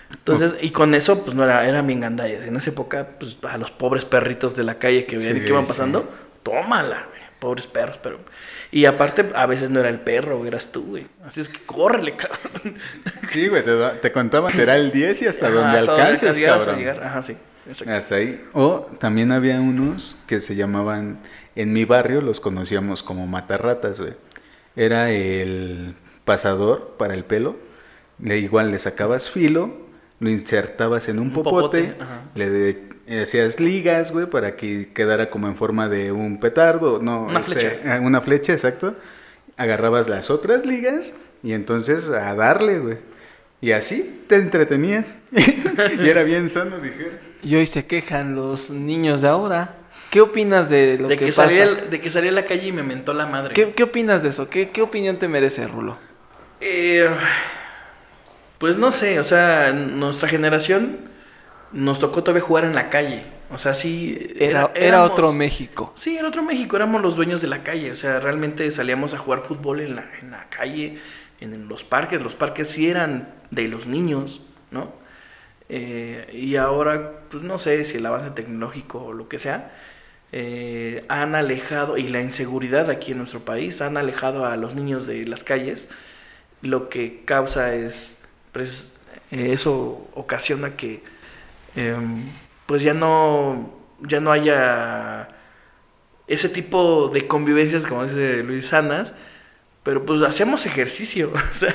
[0.10, 2.46] Entonces, y con eso, pues no era, eran bien gandallas.
[2.46, 5.48] En esa época, pues a los pobres perritos de la calle que veían Sí, que
[5.50, 5.68] iban sí.
[5.70, 6.10] pasando,
[6.44, 7.18] tómala, güey.
[7.40, 8.18] Pobres perros, pero.
[8.72, 11.08] Y aparte, a veces no era el perro, güey, eras tú, güey.
[11.26, 12.78] Así es que córrele, cabrón.
[13.28, 16.38] Sí, güey, te, te contaban, te era el 10 y hasta Ajá, donde hasta alcances,
[16.38, 16.78] a cabrón.
[16.78, 17.04] llegar.
[17.04, 17.38] Ajá, sí.
[17.70, 17.94] Exacto.
[17.94, 18.44] Hasta ahí.
[18.54, 21.20] O también había unos que se llamaban,
[21.56, 24.14] en mi barrio los conocíamos como matarratas, güey.
[24.76, 27.56] Era el pasador para el pelo.
[28.20, 29.76] Le, igual le sacabas filo,
[30.20, 31.96] lo insertabas en un Un popote,
[32.36, 37.24] le de- hacías ligas, güey, para que quedara como en forma de un petardo, no,
[37.26, 37.96] Una este, flecha.
[37.96, 38.96] ah, una flecha, exacto.
[39.56, 42.98] Agarrabas las otras ligas y entonces a darle, güey.
[43.62, 45.16] Y así te entretenías.
[45.32, 47.12] y era bien sano, dije.
[47.44, 49.76] Y hoy se quejan los niños de ahora.
[50.10, 51.44] ¿Qué opinas de lo De que, que, pasa?
[51.50, 53.54] salí al- de que salí a la calle y me mentó la madre.
[53.54, 54.50] ¿Qué, qué opinas de eso?
[54.50, 55.98] ¿Qué, qué opinión te merece, Rulo?
[56.62, 57.10] Eh,
[58.58, 60.98] pues no sé, o sea, nuestra generación
[61.72, 63.24] nos tocó todavía jugar en la calle.
[63.52, 64.18] O sea, sí.
[64.40, 65.94] Era, era éramos- otro México.
[65.96, 67.92] Sí, era otro México, éramos los dueños de la calle.
[67.92, 70.98] O sea, realmente salíamos a jugar fútbol en la, en la calle,
[71.40, 72.22] en los parques.
[72.22, 74.92] Los parques sí eran de los niños, ¿no?
[75.70, 79.74] Eh, y ahora, pues no sé si el avance tecnológico o lo que sea,
[80.32, 85.08] eh, han alejado, y la inseguridad aquí en nuestro país, han alejado a los niños
[85.08, 85.90] de las calles.
[86.62, 88.20] Lo que causa es,
[88.52, 88.92] pues,
[89.32, 91.04] eh, eso ocasiona que,
[91.76, 92.24] em,
[92.66, 95.30] pues ya no, ya no haya
[96.28, 99.14] ese tipo de convivencias, como dice Luis Sanas,
[99.88, 101.32] pero pues hacíamos ejercicio.
[101.52, 101.74] O sea,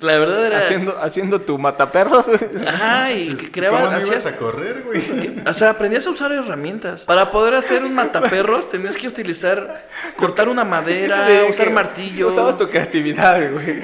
[0.00, 0.58] la verdad era.
[0.58, 2.26] Haciendo, haciendo tu mataperros.
[2.66, 3.78] Ajá, y que creaba.
[3.78, 5.02] ¿Cómo no hacías- ibas a correr, güey?
[5.46, 7.06] o sea, aprendías a usar herramientas.
[7.06, 12.28] Para poder hacer un mataperros tenías que utilizar, cortar una madera, usar martillo.
[12.28, 13.80] Usabas tu creatividad, güey.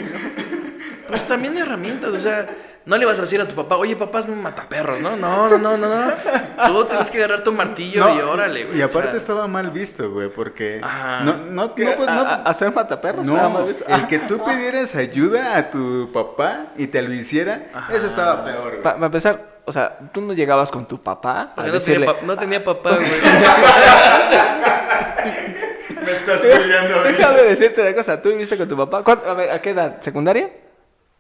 [1.09, 2.47] Pues también herramientas, o sea,
[2.91, 5.17] no le vas a decir a tu papá, oye papá, es un mataperros, ¿no?
[5.17, 6.13] No, no, no, no, no.
[6.67, 8.79] Tú tienes que agarrar tu martillo No, y órale, güey.
[8.79, 11.21] Y o aparte sea, estaba mal visto, güey, porque Ajá.
[11.21, 11.85] no, no, ¿Qué?
[11.85, 13.25] no, pues, ¿A- no- a- ¿Hacer mataperros?
[13.25, 13.85] no, más visto.
[13.87, 17.95] el que tú pidieras ayuda a tu papá y te lo hiciera, Ajá.
[17.95, 18.83] eso estaba peor, güey.
[18.83, 22.07] Para empezar, o sea, tú no llegabas con tu papá a porque no, decirle...
[22.07, 23.09] tenía pa- no tenía papá, güey.
[26.05, 29.05] Me estás peleando Déjame decirte una cosa, ¿tú viviste con tu papá?
[29.05, 29.99] ¿Cuánto- a, ver, ¿a qué edad?
[30.01, 30.51] ¿Secundaria?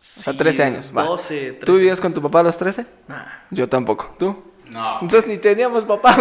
[0.00, 1.04] O sea, 13 años, va.
[1.04, 1.66] 12, 13.
[1.66, 2.86] ¿Tú vivías con tu papá a los 13?
[3.08, 3.24] Nah.
[3.50, 4.14] Yo tampoco.
[4.18, 4.36] ¿Tú?
[4.70, 4.98] No.
[5.02, 6.16] Entonces ni teníamos papá.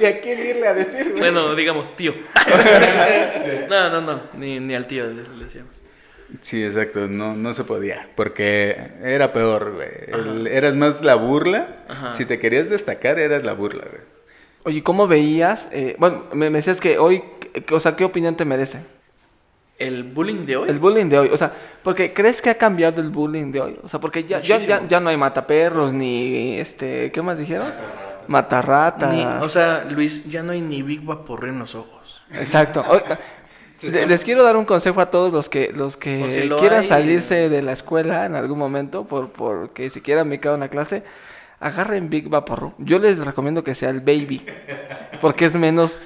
[0.00, 1.18] ¿Y a quién irle a decir, güey?
[1.18, 2.14] Bueno, digamos, tío.
[3.68, 5.72] No, no, no, ni, ni al tío le le decíamos.
[6.40, 9.88] Sí, exacto, no, no se podía, porque era peor, güey.
[10.08, 11.84] El- eras más la burla.
[11.88, 12.12] Ajá.
[12.12, 14.02] Si te querías destacar, eras la burla, güey.
[14.64, 15.68] Oye, ¿cómo veías?
[15.72, 17.22] eh, bueno, me, me decías que hoy,
[17.70, 18.78] o sea, ¿qué opinión te merece?
[19.78, 20.68] El bullying de hoy.
[20.70, 21.50] El bullying de hoy, o sea,
[21.82, 23.76] porque ¿crees que ha cambiado el bullying de hoy?
[23.82, 27.72] O sea, porque ya, ya, ya, ya no hay mataperros ni, este, ¿qué más dijeron?
[28.26, 29.12] matarratas.
[29.12, 32.22] Ni- o sea, Luis, ya no hay ni Big Vaporru en los ojos.
[32.32, 32.82] Exacto.
[32.92, 33.02] O-
[34.06, 36.80] Les quiero dar un consejo a todos los que los que O si lo quieran
[36.82, 40.60] hay- salirse de la escuela en algún momento por porque si quieran me quedo en
[40.60, 41.02] la clase,
[41.60, 42.72] agarren Big Vaporru.
[42.78, 44.46] Yo les recomiendo que sea el Baby,
[45.20, 46.00] porque es menos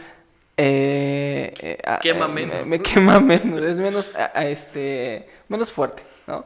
[0.58, 2.66] eh, eh, a- Quema eh, menos.
[2.66, 6.44] Me, quema menos, es menos a- a este menos fuerte, ¿no?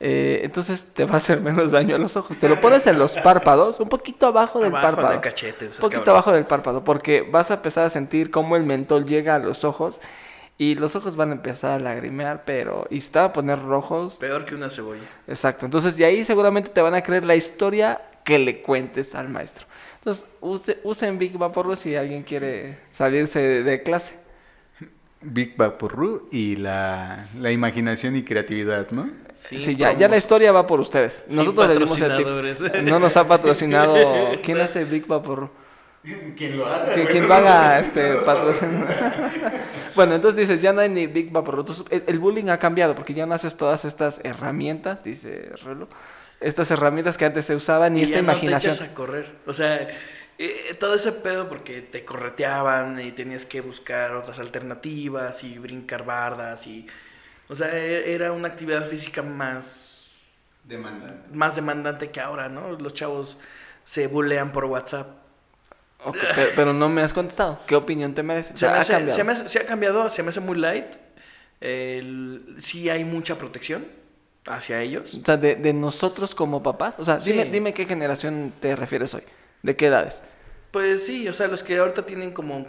[0.00, 2.38] Eh, entonces te va a hacer menos daño a los ojos.
[2.38, 5.10] Te lo pones en los párpados, un poquito abajo del Abajo párpado.
[5.10, 6.08] del cachete, Un poquito cabrón.
[6.14, 9.64] abajo del párpado, porque vas a empezar a sentir cómo el mentol llega a los
[9.64, 10.00] ojos
[10.56, 14.16] y los ojos van a empezar a lagrimear, pero y se te a poner rojos.
[14.16, 15.02] Peor que una cebolla.
[15.26, 15.64] Exacto.
[15.66, 19.66] Entonces, y ahí seguramente te van a creer la historia que le cuentes al maestro.
[19.98, 24.14] Entonces, use- usen Big Vaporru si alguien quiere salirse de, de clase.
[25.20, 29.10] Big Vaporru y la, la imaginación y creatividad, ¿no?
[29.34, 31.22] Sí, ya, ya la historia va por ustedes.
[31.28, 32.82] Nosotros le dimos el tip.
[32.84, 33.96] No nos ha patrocinado.
[34.42, 35.50] ¿Quién hace Big Vaporru?
[36.36, 36.94] Quien lo haga.
[36.94, 38.86] Que quien lo haga este patrocinio.
[39.96, 41.60] bueno, entonces dices, ya no hay ni Big Vaporru.
[41.60, 45.88] Entonces, el, el bullying ha cambiado porque ya no haces todas estas herramientas, dice Relo.
[46.40, 48.72] Estas herramientas que antes se usaban y, Y esta ya imaginación.
[48.72, 49.26] No te echas a correr.
[49.46, 49.88] O sea,
[50.38, 56.04] eh, todo ese pedo porque te correteaban y tenías que buscar otras alternativas y brincar
[56.04, 56.86] bardas y...
[57.48, 60.10] O sea, e- era una actividad física más,
[60.64, 61.28] Demandante.
[61.34, 62.72] más demandante que ahora, ¿no?
[62.72, 63.38] Los chavos
[63.84, 65.08] se bulean por WhatsApp.
[66.04, 67.60] Ok, pero, pero no me has contestado.
[67.66, 68.54] ¿Qué opinión te merece?
[68.54, 69.16] O Se, ha hace, cambiado.
[69.16, 70.86] se me hace- se ha cambiado, se me hace muy light.
[71.60, 73.86] El- sí hay mucha protección
[74.48, 75.14] hacia ellos.
[75.14, 76.96] O sea, de, de nosotros como papás.
[76.98, 77.50] O sea, dime, Sí.
[77.50, 79.22] dime qué generación te refieres hoy.
[79.62, 80.22] ¿De qué edades?
[80.70, 82.66] Pues sí, o sea, los que ahorita tienen como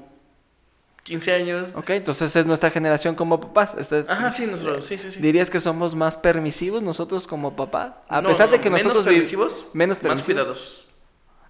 [1.03, 1.69] 15 años.
[1.75, 3.75] Ok, entonces es nuestra generación como papás.
[3.77, 5.19] Es- Ajá, sí, nosotros, sí, sí, sí.
[5.19, 7.93] ¿Dirías que somos más permisivos nosotros como papás?
[8.07, 10.25] A No, pesar de que menos nosotros permisivos, menos más permisivos.
[10.45, 10.85] cuidadosos.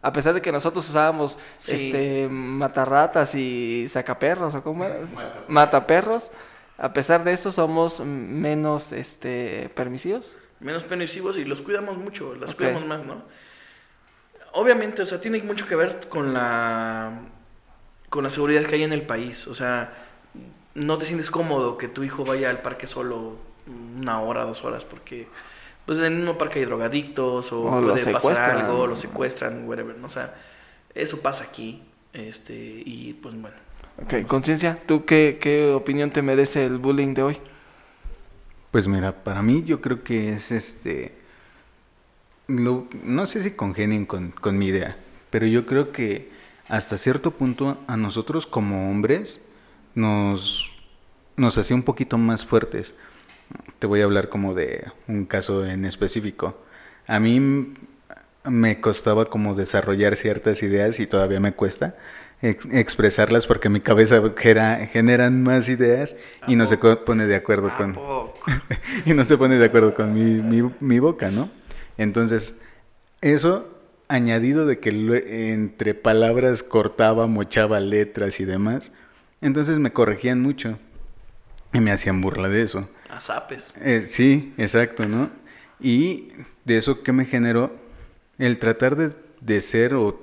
[0.02, 1.76] A pesar de que nosotros usábamos Sí.
[1.76, 5.00] este matarratas y sacaperros o cómo era?
[5.50, 6.32] mataperros,
[6.80, 10.38] a pesar de eso somos menos este permisivos.
[10.60, 12.58] menos permisivos y los cuidamos mucho, los Ok.
[12.58, 13.24] cuidamos más, ¿no?
[14.54, 17.12] Obviamente, o sea, tiene mucho que ver con la
[18.10, 19.94] con la seguridad que hay en el país, o sea,
[20.74, 23.38] no te sientes cómodo que tu hijo vaya al parque solo
[24.00, 25.28] una hora, dos horas, porque
[25.86, 30.08] pues en un parque hay drogadictos o, O puede pasar algo, lo secuestran, whatever, ¿no?
[30.08, 30.34] o sea,
[30.96, 33.56] eso pasa aquí, este, y pues bueno.
[34.02, 37.38] Ok, conciencia, ¿tú qué, qué opinión te merece el bullying de hoy?
[38.72, 41.16] Pues mira, para mí yo creo que es este...
[42.48, 44.98] lo- no sé si congenien con, con mi idea,
[45.30, 46.32] pero yo creo que
[46.68, 49.50] hasta cierto punto a nosotros como hombres
[49.96, 50.70] nos,
[51.38, 52.96] nos hacía un poquito más fuertes.
[53.80, 56.58] Te voy a hablar como de un caso en específico.
[57.08, 57.74] A mí
[58.46, 61.96] me costaba como desarrollar ciertas ideas y todavía me cuesta
[62.42, 66.16] ex- expresarlas porque mi cabeza genera, generan más ideas
[66.48, 67.98] y no se pone de acuerdo ¿A con
[69.06, 71.50] y no se pone de acuerdo con mi, mi, mi boca, ¿no?
[71.98, 72.56] Entonces,
[73.22, 73.76] eso
[74.08, 78.92] añadido de que lo- entre palabras cortaba, mochaba letras y demás,
[79.42, 80.80] entonces me corregían mucho
[81.74, 82.90] y me hacían burla de eso.
[83.10, 83.74] A zapes.
[83.82, 85.30] Eh, sí, exacto, ¿no?
[85.80, 86.30] Y
[86.66, 87.76] de eso que me generó
[88.38, 90.20] el tratar de, de ser o,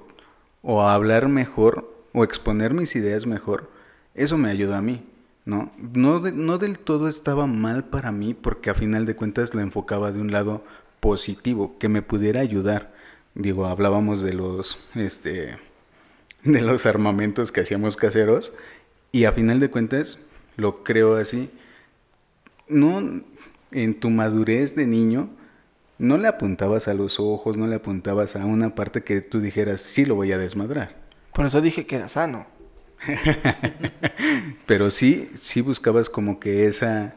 [0.62, 3.70] o hablar mejor o exponer mis ideas mejor,
[4.14, 5.04] eso me ayudó a mí,
[5.44, 5.70] ¿no?
[5.76, 10.12] No, no del todo estaba mal para mí porque a final de cuentas lo enfocaba
[10.12, 10.64] de un lado
[11.00, 12.94] positivo, que me pudiera ayudar.
[13.34, 15.58] Digo, hablábamos de los, este,
[16.42, 18.54] de los armamentos que hacíamos caseros
[19.12, 20.26] y a final de cuentas
[20.56, 21.50] lo creo así
[22.66, 23.22] no
[23.72, 25.28] en tu madurez de niño
[25.98, 29.82] no le apuntabas a los ojos, no le apuntabas a una parte que tú dijeras,
[29.82, 31.05] sí lo voy a desmadrar.
[31.36, 32.46] Por eso dije que era sano.
[34.66, 37.14] Pero sí, sí buscabas como que esa,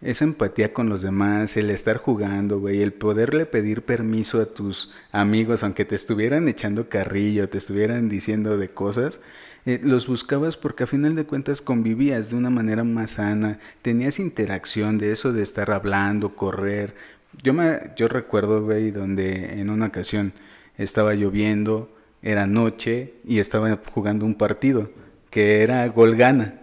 [0.00, 4.94] esa empatía con los demás, el estar jugando, güey, el poderle pedir permiso a tus
[5.12, 9.20] amigos, aunque te estuvieran echando carrillo, te estuvieran diciendo de cosas,
[9.66, 14.18] eh, los buscabas porque a final de cuentas convivías de una manera más sana, tenías
[14.18, 16.94] interacción de eso de estar hablando, correr.
[17.42, 20.32] Yo, me, yo recuerdo, güey, donde en una ocasión
[20.78, 24.90] estaba lloviendo, era noche y estaba jugando un partido
[25.30, 26.54] que era Golgana.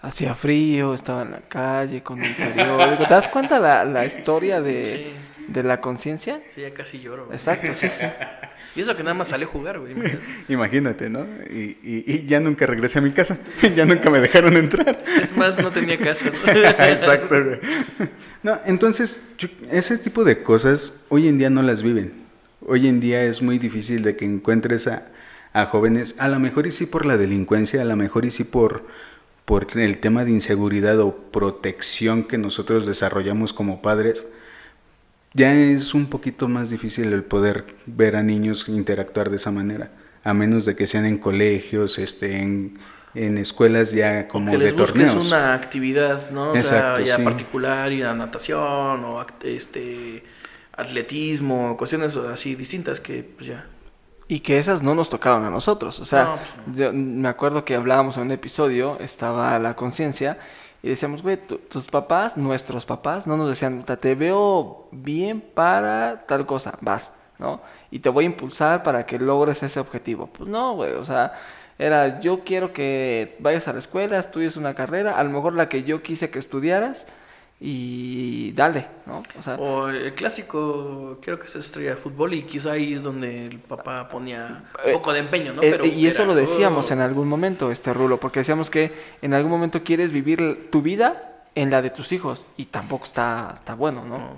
[0.00, 3.04] Hacía frío, estaba en la calle con un periódico.
[3.06, 5.12] ¿Te das cuenta la, la historia de,
[5.46, 6.40] de la conciencia?
[6.54, 7.26] Sí, ya casi lloro.
[7.26, 7.36] güey.
[7.36, 8.04] Exacto, sí, sí.
[8.74, 9.92] Y eso que nada más salió a jugar, güey.
[9.92, 10.24] imagínate.
[10.48, 11.24] Imagínate, ¿no?
[11.48, 13.38] Y, y- y ya nunca regresé a mi casa,
[13.76, 15.04] ya nunca me dejaron entrar.
[15.22, 16.24] Es más, no tenía casa.
[16.30, 16.52] ¿no?
[16.52, 17.60] Exacto, güey.
[18.42, 22.21] No, entonces, yo- ese tipo de cosas hoy en día no las viven.
[22.66, 25.08] Hoy en día es muy difícil de que encuentres a,
[25.52, 28.44] a jóvenes, a lo mejor y sí por la delincuencia, a lo mejor y sí
[28.44, 28.86] por,
[29.44, 34.24] por el tema de inseguridad o protección que nosotros desarrollamos como padres,
[35.34, 39.90] ya es un poquito más difícil el poder ver a niños interactuar de esa manera,
[40.24, 42.78] a menos de que sean en colegios, este, en,
[43.14, 45.14] en escuelas ya como que les de torneos.
[45.14, 46.52] busques una actividad, ¿no?
[46.52, 47.22] O Exacto, sea, ya sí.
[47.22, 50.22] particular, ir a natación o este
[50.82, 53.66] atletismo, cuestiones así distintas que pues ya.
[54.28, 55.98] Y que esas no nos tocaban a nosotros.
[56.00, 60.38] O sea, No, pues yo me acuerdo que hablábamos en un episodio, estaba la conciencia,
[60.82, 65.40] y decíamos, güey, tu- tus papás, nuestros papás, no nos decían, "Puta, te veo bien
[65.40, 67.60] para tal cosa, vas, ¿no?
[67.90, 70.26] Y te voy a impulsar para que logres ese objetivo.
[70.28, 71.34] Pues no, güey, o sea,
[71.78, 75.68] era, yo quiero que vayas a la escuela, estudies una carrera, a lo mejor la
[75.68, 77.06] que yo quise que estudiaras,
[77.64, 79.22] y dale, ¿no?
[79.38, 83.02] O sea, O el clásico, quiero que se estrella de fútbol y quizá ahí es
[83.02, 85.62] donde el papá ponía un Eh, poco de empeño, ¿no?
[85.62, 86.92] Eh, Pero y eso era, lo decíamos "Oh".
[86.94, 91.44] en algún momento, este Rulo, porque decíamos que en algún momento quieres vivir tu vida
[91.54, 94.18] en la de tus hijos y tampoco está, está bueno, ¿no?
[94.18, 94.30] No,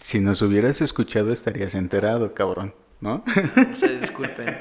[0.00, 3.22] Si nos hubieras escuchado estarías enterado, cabrón, ¿no?
[3.56, 4.56] no se disculpen.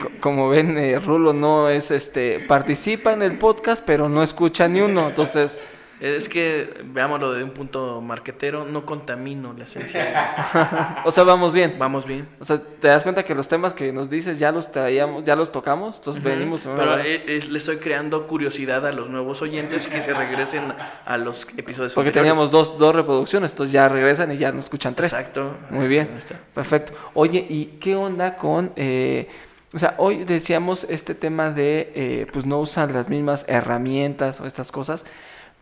[0.00, 4.68] Co- Como ven, eh, Rulo no es, este, participa en el podcast, pero no escucha
[4.68, 5.58] ni uno, entonces,
[6.02, 11.00] Es que, veámoslo de un punto marquetero, no contamino la esencia.
[11.04, 11.76] o sea, vamos bien.
[11.78, 12.28] Vamos bien.
[12.40, 15.36] O sea, te das cuenta que los temas que nos dices ya los traíamos, ya
[15.36, 16.66] los tocamos, entonces venimos.
[16.66, 20.72] Ujú, Pero eh, es- le estoy creando curiosidad a los nuevos oyentes que se regresen
[21.04, 22.32] a los episodios porque anteriores.
[22.32, 25.12] teníamos dos, dos reproducciones, entonces ya regresan y ya nos escuchan tres.
[25.12, 25.54] Exacto.
[25.70, 26.08] Muy bien,
[26.52, 26.94] perfecto.
[27.14, 29.28] Oye, ¿y qué onda con, eh,
[29.72, 34.46] o sea, hoy decíamos este tema de, eh, pues no usan las mismas herramientas o
[34.46, 35.06] estas cosas,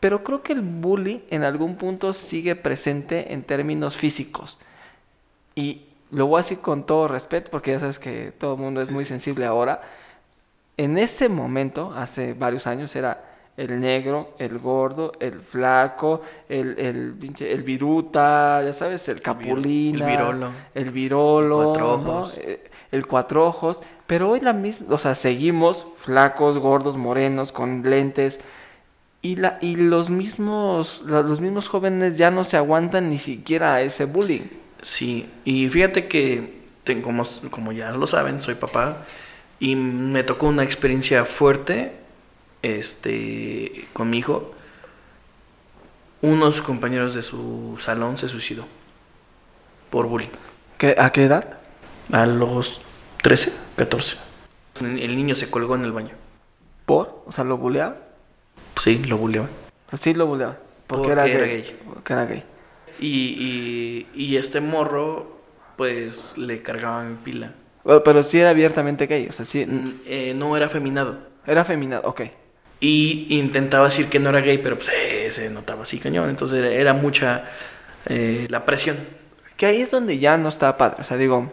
[0.00, 4.58] pero creo que el bullying en algún punto sigue presente en términos físicos.
[5.54, 8.80] Y lo voy a decir con todo respeto, porque ya sabes que todo el mundo
[8.80, 9.82] es muy sensible ahora.
[10.76, 13.24] En ese momento, hace varios años, era
[13.58, 20.10] el negro, el gordo, el flaco, el, el, el viruta, ya sabes, el capulina, el
[20.10, 20.50] virolo.
[20.74, 21.92] el virolo, Cuatro ¿no?
[21.92, 22.38] ojos.
[22.38, 23.82] Eh, el cuatro ojos.
[24.06, 28.40] Pero hoy la misma, o sea, seguimos flacos, gordos, morenos, con lentes.
[29.22, 33.82] Y, la, y los mismos los mismos jóvenes ya no se aguantan ni siquiera a
[33.82, 34.48] ese bullying.
[34.82, 39.04] Sí, y fíjate que, ten- como, como ya lo saben, soy papá
[39.58, 41.92] y me tocó una experiencia fuerte
[42.62, 44.54] este, con mi hijo.
[46.22, 48.66] Unos compañeros de su salón se suicidó
[49.90, 50.28] por bullying.
[50.78, 51.58] ¿Qué- ¿A qué edad?
[52.12, 52.80] A los
[53.22, 54.16] 13, 14.
[54.80, 56.12] El niño se colgó en el baño.
[56.86, 57.22] ¿Por?
[57.26, 57.96] O sea, ¿lo bulleaban?
[58.80, 59.50] Sí, lo bulleaban.
[59.98, 60.56] Sí lo bulleaban.
[60.86, 61.62] Porque, Porque era, era gay.
[61.62, 61.76] gay.
[61.92, 62.42] Porque era gay.
[62.98, 65.38] Y, y, y este morro,
[65.76, 67.52] pues le cargaban pila.
[68.04, 69.26] Pero sí era abiertamente gay.
[69.28, 69.64] O sea, sí.
[69.66, 71.18] Mm, eh, no era feminado.
[71.46, 72.02] Era feminado.
[72.04, 72.22] Ok.
[72.80, 76.30] Y intentaba decir que no era gay, pero pues eh, se notaba así cañón.
[76.30, 77.44] Entonces era, era mucha
[78.06, 78.96] eh, la presión.
[79.56, 80.96] Que ahí es donde ya no está padre.
[81.00, 81.52] O sea, digo,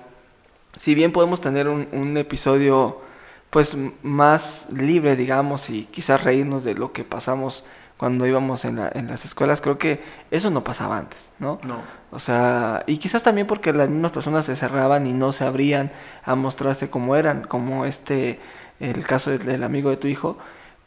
[0.78, 3.02] si bien podemos tener un, un episodio
[3.50, 7.66] pues más libre, digamos, y quizás reírnos de lo que pasamos
[7.98, 11.60] cuando íbamos en, la- en las escuelas, creo que eso no pasaba antes, ¿no?
[11.64, 11.82] No.
[12.12, 15.92] O sea, y quizás también porque las mismas personas se cerraban y no se abrían
[16.24, 18.40] a mostrarse como eran, como este,
[18.80, 20.38] el caso del, del amigo de tu hijo,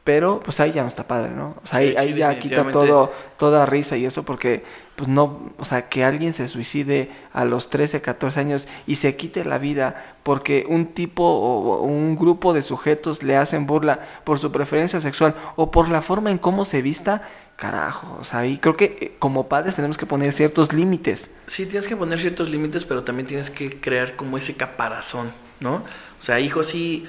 [0.04, 1.56] pero pues ahí ya no está padre, ¿no?
[1.62, 4.64] O sea, ahí, Sí, ahí sí, ya quita todo, toda risa y eso porque,
[4.96, 9.14] pues no, o sea, que alguien se suicide a los 13, 14 años y se
[9.16, 14.38] quite la vida porque un tipo o un grupo de sujetos le hacen burla por
[14.38, 18.56] su preferencia sexual o por la forma en cómo se vista, carajo, o sea, y
[18.56, 21.30] creo que eh, como padres tenemos que poner ciertos límites.
[21.46, 25.74] Sí, tienes que poner ciertos límites, pero también tienes que crear como ese caparazón, ¿no?
[25.74, 27.06] O sea, hijo, sí,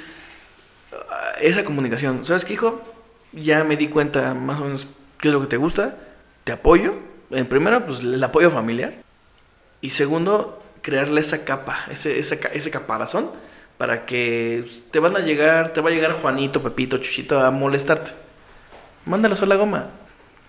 [1.40, 2.26] esa comunicación.
[2.26, 2.82] ¿Sabes qué, hijo?
[3.34, 4.88] Ya me di cuenta más o menos
[5.20, 5.96] qué es lo que te gusta,
[6.44, 6.96] te apoyo.
[7.30, 8.94] En primero, pues el apoyo familiar.
[9.82, 13.32] Y segundo, crearle esa capa, ese, ca- ese caparazón,
[13.78, 17.50] para que pues, te van a llegar, te va a llegar Juanito, Pepito, Chuchito a
[17.52, 18.12] molestarte.
[19.06, 19.88] Mándalos a la goma.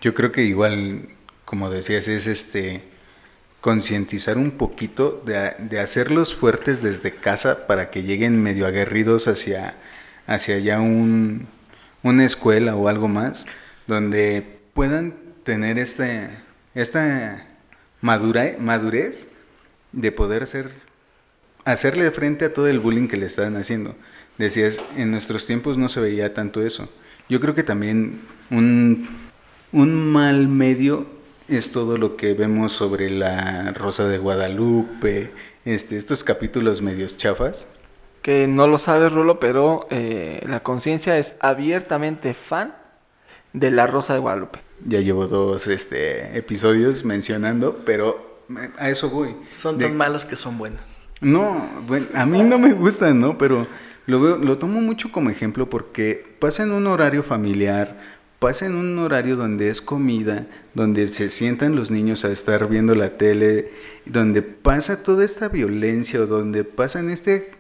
[0.03, 1.09] Yo creo que igual,
[1.45, 2.84] como decías, es este
[3.61, 9.76] concientizar un poquito de, de hacerlos fuertes desde casa para que lleguen medio aguerridos hacia,
[10.27, 11.47] hacia ya un,
[12.03, 13.47] una escuela o algo más,
[13.87, 15.14] donde puedan
[15.45, 16.31] tener este,
[16.75, 17.47] esta
[18.01, 19.27] madura, madurez
[19.93, 20.73] de poder hacer,
[21.64, 23.95] hacerle frente a todo el bullying que le están haciendo.
[24.39, 26.91] Decías, en nuestros tiempos no se veía tanto eso.
[27.29, 28.20] Yo creo que también
[28.51, 29.09] un,
[29.73, 31.07] un mal medio
[31.49, 35.31] es todo lo que vemos sobre la Rosa de Guadalupe,
[35.64, 37.68] este, estos capítulos medios chafas,
[38.23, 42.75] que no lo sabes, Rulo, pero eh, la conciencia es abiertamente fan
[43.53, 44.61] de La Rosa de Guadalupe.
[44.87, 48.45] Ya llevo dos este, episodios mencionando, pero
[48.79, 49.35] a eso voy.
[49.53, 50.81] Son tan malos que son buenos.
[51.20, 53.39] No, bueno, a mí no me gustan, ¿no?
[53.39, 53.66] Pero
[54.07, 57.97] lo, veo, lo tomo mucho como ejemplo porque pasa en un horario familiar,
[58.41, 62.97] pasa en un horario donde es comida, donde se sientan los niños a estar viendo
[62.97, 63.70] la tele,
[64.05, 67.53] donde pasa toda esta violencia o donde pasan este,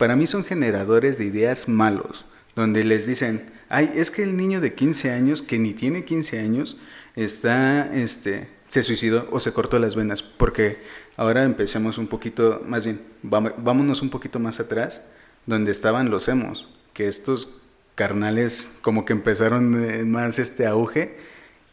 [0.00, 2.24] para mí son generadores de ideas malos,
[2.56, 6.38] donde les dicen, ay, es que el niño de 15 años, que ni tiene 15
[6.38, 6.78] años,
[7.16, 10.78] está, este, se suicidó o se cortó las venas, porque
[11.18, 15.02] ahora empecemos un poquito, más bien, vámonos un poquito más atrás,
[15.44, 17.50] donde estaban los emos, que estos
[17.94, 21.18] carnales como que empezaron más este auge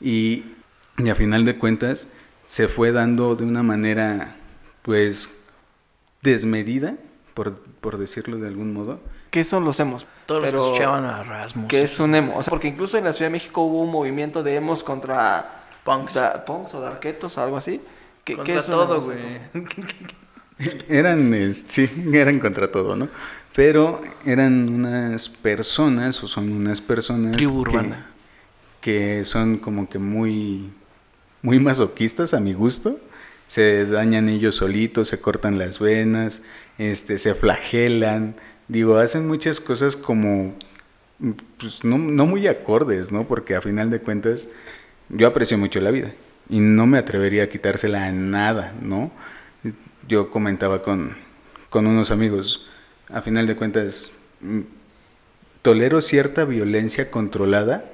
[0.02, 0.44] y,
[1.10, 2.10] a final de cuentas
[2.46, 4.36] se fue dando de una manera
[4.82, 5.30] pues
[6.22, 6.98] desmedida,
[7.38, 9.00] por, por decirlo de algún modo.
[9.30, 10.08] ¿Qué son los emos?
[10.26, 11.68] Todos los que escuchaban a Rasmus.
[11.68, 12.36] ¿Qué es un emo?
[12.36, 15.66] O sea, porque incluso en la Ciudad de México hubo un movimiento de emos contra...
[15.84, 16.20] Punks.
[16.48, 17.80] punks o darketos o algo así.
[18.24, 19.20] ¿Qué, contra todo, güey.
[20.90, 23.08] eran, sí, eran contra todo, ¿no?
[23.56, 27.38] Pero eran unas personas, o son unas personas
[28.82, 30.72] que, son como que muy,
[31.44, 33.00] muy masoquistas a mi gusto.
[33.48, 36.42] Se dañan ellos solitos, se cortan las venas,
[36.78, 38.36] este, se flagelan.
[38.68, 40.54] Digo, hacen muchas cosas como
[41.58, 43.28] pues, no, no muy acordes, ¿no?
[43.28, 44.48] Porque a final de cuentas
[45.10, 46.14] yo aprecio mucho la vida
[46.50, 49.12] y no me atrevería a quitársela a nada, ¿no?
[50.08, 51.18] Yo comentaba con,
[51.70, 52.68] con unos amigos,
[53.10, 54.62] a final de cuentas, mm,
[55.62, 57.86] tolero cierta violencia controlada,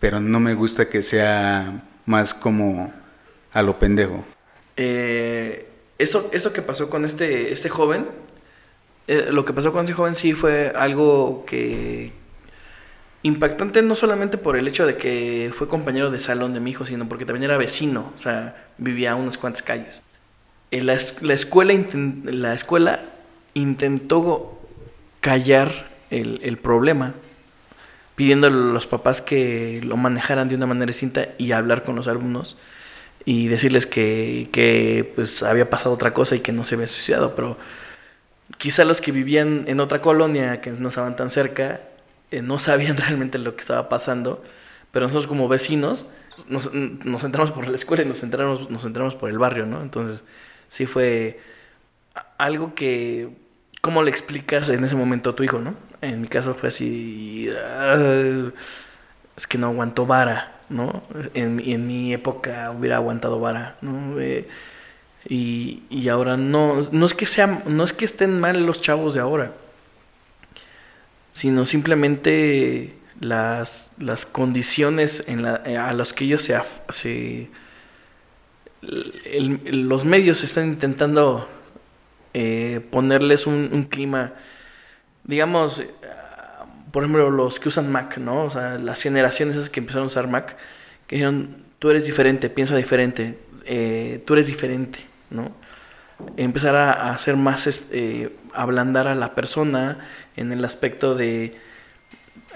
[0.00, 2.92] pero no me gusta que sea más como
[3.52, 4.24] a lo pendejo.
[4.76, 5.68] Eh,
[5.98, 8.06] eso, eso que pasó con este, este joven,
[9.06, 12.12] eh, lo que pasó con ese joven sí fue algo que
[13.22, 16.86] impactante no solamente por el hecho de que fue compañero de salón de mi hijo,
[16.86, 20.02] sino porque también era vecino, o sea, vivía a unas cuantas calles.
[20.70, 21.74] Eh, la, la, escuela,
[22.24, 23.00] la escuela
[23.54, 24.58] intentó
[25.20, 27.14] callar el, el problema,
[28.16, 32.08] pidiéndole a los papás que lo manejaran de una manera distinta y hablar con los
[32.08, 32.56] alumnos
[33.24, 37.34] y decirles que, que pues había pasado otra cosa y que no se había suicidado,
[37.34, 37.56] pero
[38.58, 41.80] quizá los que vivían en otra colonia que no estaban tan cerca
[42.30, 44.42] eh, no sabían realmente lo que estaba pasando,
[44.90, 46.06] pero nosotros como vecinos
[46.48, 46.70] nos,
[47.24, 49.82] entramos por la escuela y nos entramos, nos entramos por el barrio, ¿no?
[49.82, 50.22] Entonces
[50.68, 51.40] sí fue
[52.38, 53.28] algo que
[53.82, 55.74] ¿Cómo le explicas en ese momento a tu hijo, no?
[56.02, 58.52] En mi caso fue así, ah,
[59.36, 61.02] es que no aguantó vara, ¿no?
[61.34, 64.20] En, en mi época hubiera aguantado vara, ¿no?
[64.20, 64.48] Eh,
[65.28, 69.14] y, y, ahora no, no es que sea, no es que estén mal los chavos
[69.14, 69.52] de ahora,
[71.30, 76.60] sino simplemente las, las condiciones en la, a las que ellos se,
[76.90, 77.50] se
[78.82, 81.48] los medios están intentando
[82.34, 84.32] eh, ponerles un, clima,
[85.24, 85.82] digamos,
[86.92, 88.44] por ejemplo, los que usan Mac, ¿no?
[88.44, 90.56] O sea, las generaciones esas que empezaron a usar Mac,
[91.06, 95.52] que dijeron, tú eres diferente, piensa diferente, eh, tú eres diferente, ¿no?
[96.36, 97.68] Empezar a, hacer más,
[98.54, 99.98] ablandar a la persona
[100.36, 101.56] en el aspecto de,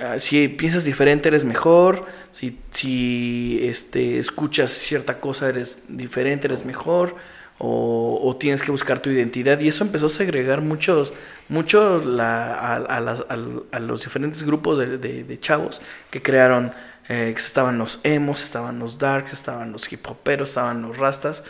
[0.01, 6.65] ah, si piensas diferente eres mejor, si, si este, escuchas cierta cosa eres diferente, eres
[6.65, 7.17] mejor,
[7.59, 9.59] o, tienes que buscar tu identidad.
[9.61, 11.13] Y eso empezó a segregar muchos,
[11.49, 15.81] mucho a, a, los diferentes grupos de, chavos
[16.11, 16.73] que crearon,
[17.09, 21.45] eh, estaban los emos, estaban los darks, estaban los hip hoperos, estaban los rastas.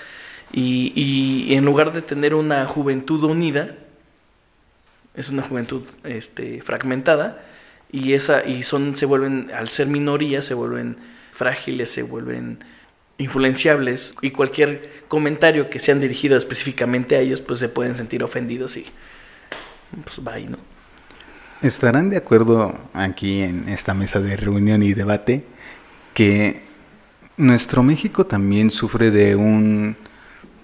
[0.53, 3.75] Y, en lugar de tener una juventud unida,
[5.15, 7.43] es una juventud este, fragmentada.
[7.91, 10.99] Y, esa, y son, se vuelven, al ser minorías, se vuelven
[11.33, 12.65] frágiles, se vuelven
[13.19, 18.77] influenciables y cualquier comentario que sean dirigido específicamente a ellos, pues se pueden sentir ofendidos
[18.77, 18.87] y
[20.05, 20.59] pues va ¿no?
[21.63, 25.45] ¿Estarán de acuerdo aquí en esta mesa de reunión y debate
[26.13, 26.63] que
[27.39, 29.97] nuestro México también sufre de un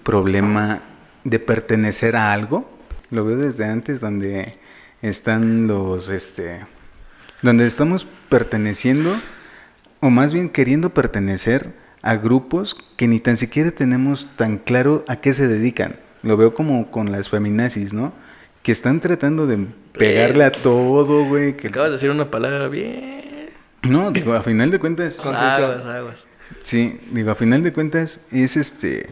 [0.03, 0.81] problema
[1.23, 2.69] de pertenecer a algo?
[3.09, 4.57] Lo veo desde antes donde
[5.01, 6.65] están los este
[7.41, 9.19] donde estamos perteneciendo
[9.99, 11.73] o más bien queriendo pertenecer
[12.03, 15.95] a grupos que ni tan siquiera tenemos tan claro a qué se dedican.
[16.21, 18.13] Lo veo como con las feminazis, ¿no?
[18.61, 19.65] Que están tratando de
[19.97, 21.57] pegarle a todo, güey.
[21.57, 21.69] Que...
[21.69, 23.49] Acabas de decir una palabra bien.
[23.81, 25.25] No, digo, a final de cuentas.
[25.25, 26.27] Aguas, aguas.
[26.61, 29.09] Sí, digo, a final de cuentas es este.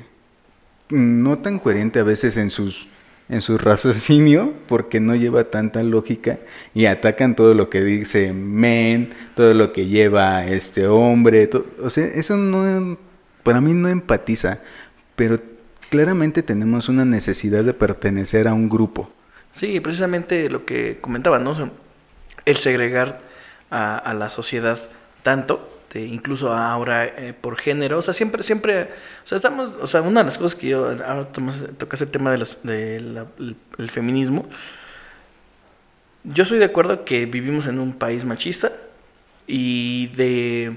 [0.90, 2.88] No tan coherente a veces en sus
[3.30, 6.40] en su raciocinio porque no lleva tanta lógica
[6.74, 11.50] y atacan todo lo que dice men, todo lo que lleva este hombre,
[11.82, 12.98] o sea, eso no
[13.44, 14.60] para mí no empatiza,
[15.16, 15.40] pero
[15.90, 19.10] claramente tenemos una necesidad de pertenecer a un grupo.
[19.54, 21.54] Sí, precisamente lo que comentaba, ¿no?
[22.46, 23.20] el segregar
[23.70, 24.80] a, la sociedad
[25.24, 28.84] tanto, incluso ahora eh, por género, o sea, siempre, siempre,
[29.24, 32.32] o sea, estamos, o sea, una de las cosas que yo, ahora tocas el tema
[32.32, 33.26] del de
[33.78, 34.46] el feminismo,
[36.24, 38.72] yo soy de acuerdo que vivimos en un país machista
[39.48, 40.76] y de,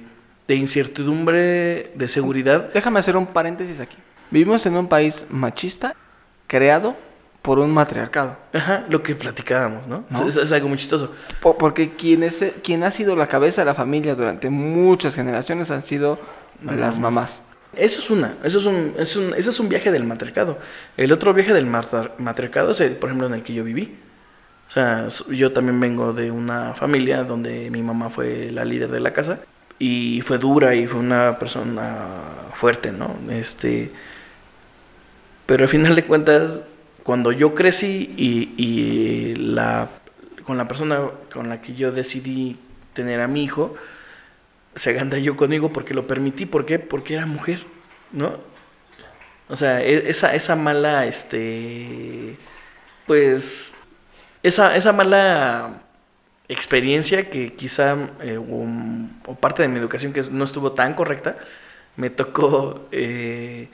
[0.48, 2.70] de incertidumbre, de seguridad.
[2.72, 3.96] Déjame hacer un paréntesis aquí.
[4.30, 5.94] Vivimos en un país machista
[6.46, 6.96] creado
[7.44, 8.38] por un matriarcado.
[8.54, 10.06] Ajá, lo que platicábamos, ¿no?
[10.26, 11.12] Es, algo muy chistoso.
[11.42, 15.82] porque quien, es, quien ha sido la cabeza de la familia durante muchas generaciones han
[15.82, 16.18] sido
[16.62, 17.42] las mamás.
[17.76, 20.58] Eso es una, eso es un, es un, ese es un viaje del matriarcado.
[20.96, 23.94] El otro viaje del matriarcado es el, por ejemplo, en el que yo viví.
[24.68, 29.00] O sea, yo también vengo de una familia donde mi mamá fue la líder de
[29.00, 29.40] la casa
[29.78, 31.94] y fue dura y fue una persona
[32.54, 33.14] fuerte, ¿no?
[33.30, 33.92] Este,
[35.44, 36.62] pero al final de cuentas
[37.04, 39.34] cuando yo crecí y,
[40.44, 42.58] con la persona con la que yo decidí
[42.94, 43.74] tener a mi hijo,
[44.74, 46.46] se yo conmigo porque lo permití.
[46.46, 46.78] ¿Por qué?
[46.78, 47.64] Porque era mujer,
[48.10, 48.32] ¿no?
[49.48, 52.36] O sea, e, esa, mala, este,
[53.06, 53.76] pues,
[54.42, 55.82] esa, esa mala
[56.48, 61.36] experiencia que quizá, eh, o, parte de mi educación que no estuvo tan correcta,
[61.96, 62.88] me tocó...
[62.92, 63.68] Eh,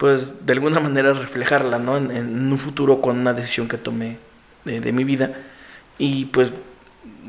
[0.00, 1.98] pues de alguna manera reflejarla, ¿no?
[1.98, 4.16] En, un futuro con una decisión que tomé
[4.64, 5.34] de, mi vida.
[5.98, 6.52] Y pues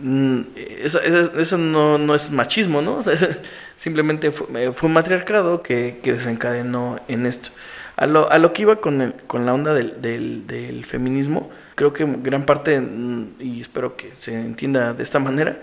[0.01, 3.01] mm, eso, no, es machismo, ¿no?
[3.76, 7.49] simplemente fue, fue, un matriarcado que, desencadenó en esto.
[7.97, 11.91] A lo, a lo que iba con, con la onda del, del, del, feminismo, creo
[11.91, 15.59] que gran parte, mm, y espero que se entienda de esta manera,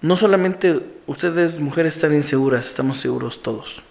[0.00, 3.82] no solamente ustedes mujeres están inseguras, estamos seguros todos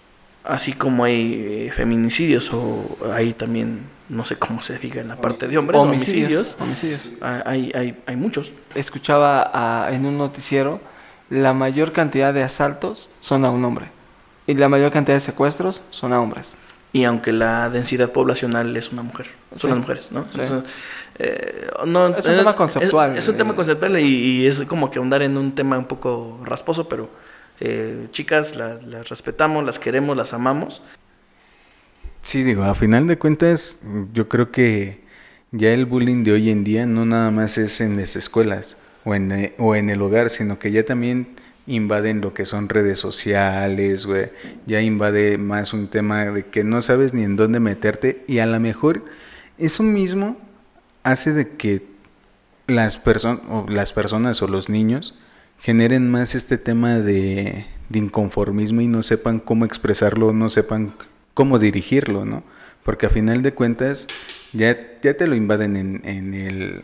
[0.48, 5.16] así como hay eh, feminicidios o hay también, no sé cómo se diga en la
[5.16, 6.56] parte de hombres, homicidios.
[6.58, 7.10] homicidios.
[7.20, 8.50] Ah, hay, hay, hay muchos.
[8.74, 10.80] Escuchaba en un noticiero,
[11.28, 13.86] la mayor cantidad de asaltos son a un hombre
[14.46, 16.56] y la mayor cantidad de secuestros son a hombres.
[16.90, 19.26] Y aunque la densidad poblacional es una mujer,
[19.56, 20.24] son las mujeres, ¿no?
[21.18, 23.18] Eh, no es un tema conceptual.
[23.18, 26.40] Es, un tema conceptual y, y, es como que ahondar en un tema un poco
[26.44, 27.10] rasposo, pero
[27.60, 30.82] eh, chicas, las, respetamos, las queremos, las amamos.
[32.22, 33.78] Sí, digo, a final de cuentas,
[34.12, 35.00] yo creo que
[35.50, 39.14] ya el bullying de hoy en día no nada más es en las escuelas o
[39.14, 41.36] en, eh, o en el hogar, sino que ya también
[41.68, 44.30] invaden lo que son redes sociales, güey.
[44.66, 48.46] Ya invade más un tema de que no sabes ni en dónde meterte y a
[48.46, 49.04] lo mejor
[49.58, 50.36] eso mismo
[51.02, 51.86] hace de que
[52.66, 55.14] las, personas las personas o los niños
[55.60, 60.94] generen más este tema de, inconformismo y no sepan cómo expresarlo, no sepan
[61.34, 62.42] cómo dirigirlo, ¿no?
[62.84, 64.06] Porque a final de cuentas
[64.52, 66.82] ya, ya te lo invaden en, en, el,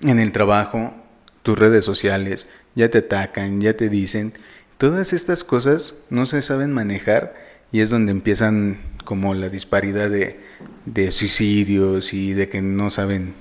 [0.00, 0.94] en el trabajo,
[1.42, 4.32] tus redes sociales, ya te atacan, ya te dicen.
[4.78, 7.34] Todas estas cosas no se saben manejar
[7.72, 10.40] y es donde empiezan como la disparidad de,
[10.84, 13.34] de suicidios y de que no saben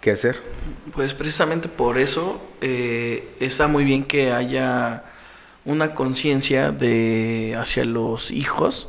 [0.00, 0.36] qué hacer.
[0.94, 5.04] Pues precisamente por eso eh, está muy bien que haya
[5.64, 8.88] una conciencia de hacia los hijos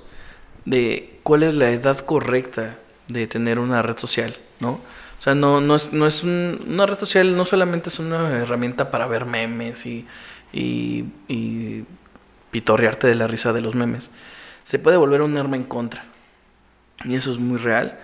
[0.65, 4.71] de cuál es la edad correcta de tener una red social, ¿no?
[5.19, 9.25] O sea, no, es, es una red social, no solamente es una herramienta para ver
[9.25, 10.07] memes y,
[10.51, 11.85] y, y
[12.49, 14.09] pitorrearte de la risa de los memes.
[14.63, 16.05] Se puede volver un arma en contra.
[17.05, 17.99] Y eso es muy real.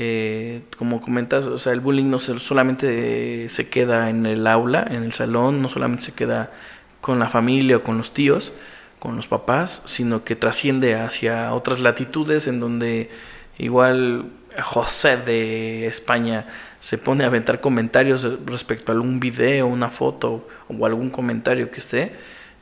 [0.00, 5.02] Eh, como comentas, o sea, el bullying no solamente se queda en el aula, en
[5.02, 6.52] el salón, no solamente se queda
[7.00, 8.52] con la familia o con los tíos,
[9.00, 13.10] con los papás, sino que trasciende hacia otras latitudes en donde
[13.58, 14.26] igual
[14.62, 16.46] José de España
[16.78, 21.80] se pone a aventar comentarios respecto a algún video, una foto o algún comentario que
[21.80, 22.12] esté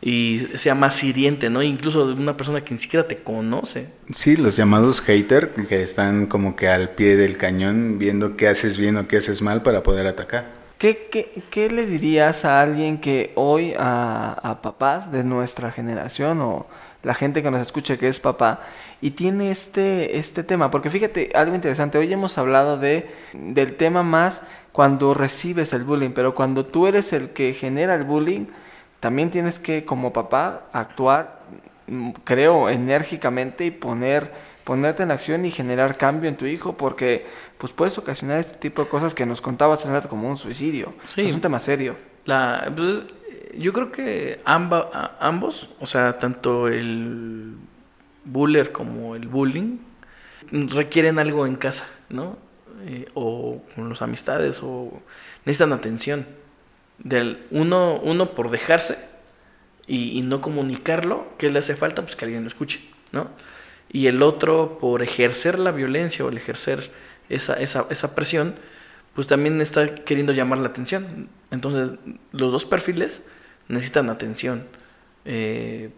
[0.00, 1.62] y sea más hiriente, ¿no?
[1.62, 3.88] Incluso de una persona que ni siquiera te conoce.
[4.14, 8.78] Sí, los llamados hater, que están como que al pie del cañón viendo qué haces
[8.78, 10.66] bien o qué haces mal para poder atacar.
[10.78, 16.42] ¿Qué, qué, qué le dirías a alguien que hoy, a, a, papás de nuestra generación
[16.42, 16.66] o
[17.02, 18.60] la gente que nos escucha que es papá
[19.00, 20.70] y tiene este, este tema?
[20.70, 24.42] Porque fíjate, algo interesante, hoy hemos hablado de, del tema más
[24.72, 28.44] cuando recibes el bullying, pero cuando tú eres el que genera el bullying,
[29.06, 31.38] también tienes que como papá actuar
[31.86, 34.32] mm, creo, enérgicamente y poner,
[34.64, 37.24] ponerte en acción y generar cambio en tu hijo, porque
[37.56, 40.92] pues puedes ocasionar este tipo de cosas que nos contabas hace rato como un suicidio.
[41.06, 41.20] Sí.
[41.20, 41.94] Es un tema serio.
[42.24, 43.02] La, pues,
[43.56, 47.54] yo creo que amba- ambos, o sea, tanto el
[48.24, 49.78] buller como el bullying,
[50.50, 52.36] requieren algo en casa, ¿no?
[52.86, 55.00] Eh, o con las amistades, o
[55.44, 56.26] necesitan atención.
[56.98, 58.96] Del, uno, uno por dejarse
[59.86, 62.02] y, no comunicarlo, ¿qué le hace falta?
[62.02, 62.80] Pues que alguien lo escuche,
[63.12, 63.28] ¿no?
[63.88, 66.90] Y el otro por ejercer la violencia o el ejercer
[67.28, 68.56] esa, esa, esa presión,
[69.14, 71.28] pues también está queriendo llamar la atención.
[71.50, 71.96] Entonces,
[72.32, 73.22] los dos perfiles
[73.68, 74.64] necesitan atención,
[75.24, 75.90] eh,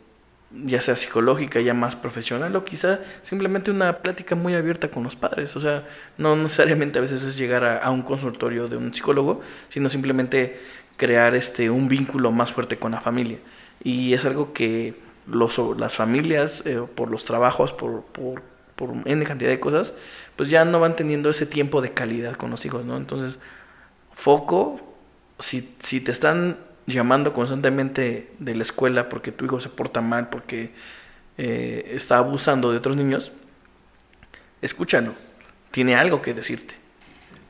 [0.64, 5.16] ya sea psicológica, ya más profesional, o quizá simplemente una plática muy abierta con los
[5.16, 5.57] padres.
[5.57, 5.86] O sea,
[6.18, 9.40] no necesariamente a veces es llegar a un consultorio de un psicólogo,
[9.70, 10.61] sino simplemente
[10.99, 13.38] crear este un vínculo más fuerte con la familia.
[13.82, 14.94] Y es algo que
[15.26, 18.42] los, las familias, eh, por los trabajos, por, por,
[18.74, 19.94] por N cantidad de cosas,
[20.36, 22.96] pues ya no van teniendo ese tiempo de calidad con los hijos, ¿no?
[22.96, 23.38] Entonces,
[24.14, 24.80] foco,
[25.38, 30.28] si, si te están llamando constantemente de la escuela porque tu hijo se porta mal,
[30.28, 30.72] porque
[31.38, 33.30] eh, está abusando de otros niños,
[34.61, 35.14] escúchalo,
[35.70, 36.74] tiene algo que decirte,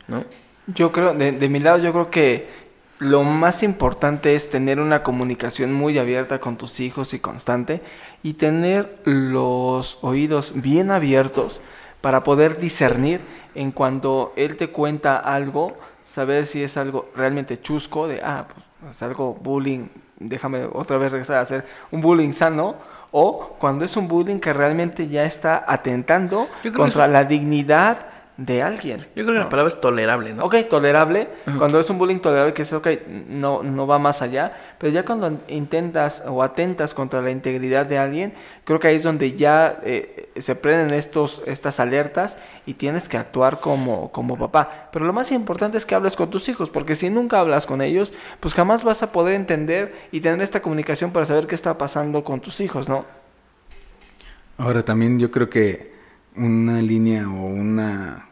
[0.06, 0.24] ¿no?
[0.66, 2.67] Yo creo, de, de mi lado, yo creo que
[2.98, 7.80] lo más importante es tener una comunicación muy abierta con tus hijos y constante
[8.22, 11.60] y tener los oídos bien abiertos
[12.00, 13.20] para poder discernir
[13.54, 18.46] en cuando él te cuenta algo, saber si es algo realmente chusco, de, ah,
[18.80, 19.88] pues es algo bullying,
[20.18, 22.76] déjame otra vez regresar a hacer un bullying sano,
[23.10, 28.06] o cuando es un bullying que realmente ya está atentando contra la dignidad
[28.38, 29.00] de alguien.
[29.16, 29.48] Yo creo que la ¿no?
[29.48, 30.44] palabra es tolerable, ¿no?
[30.44, 31.26] Ok, tolerable.
[31.58, 32.86] Cuando es un bullying tolerable, que es ok,
[33.28, 34.56] no, no va más allá.
[34.78, 38.32] Pero ya cuando intentas o atentas contra la integridad de alguien,
[38.62, 43.16] creo que ahí es donde ya eh, se prenden estos, estas alertas y tienes que
[43.16, 44.88] actuar como, como papá.
[44.92, 47.82] Pero lo más importante es que hables con tus hijos, porque si nunca hablas con
[47.82, 51.76] ellos, pues jamás vas a poder entender y tener esta comunicación para saber qué está
[51.76, 53.04] pasando con tus hijos, ¿no?
[54.58, 55.92] Ahora también yo creo que
[56.36, 58.27] una línea o una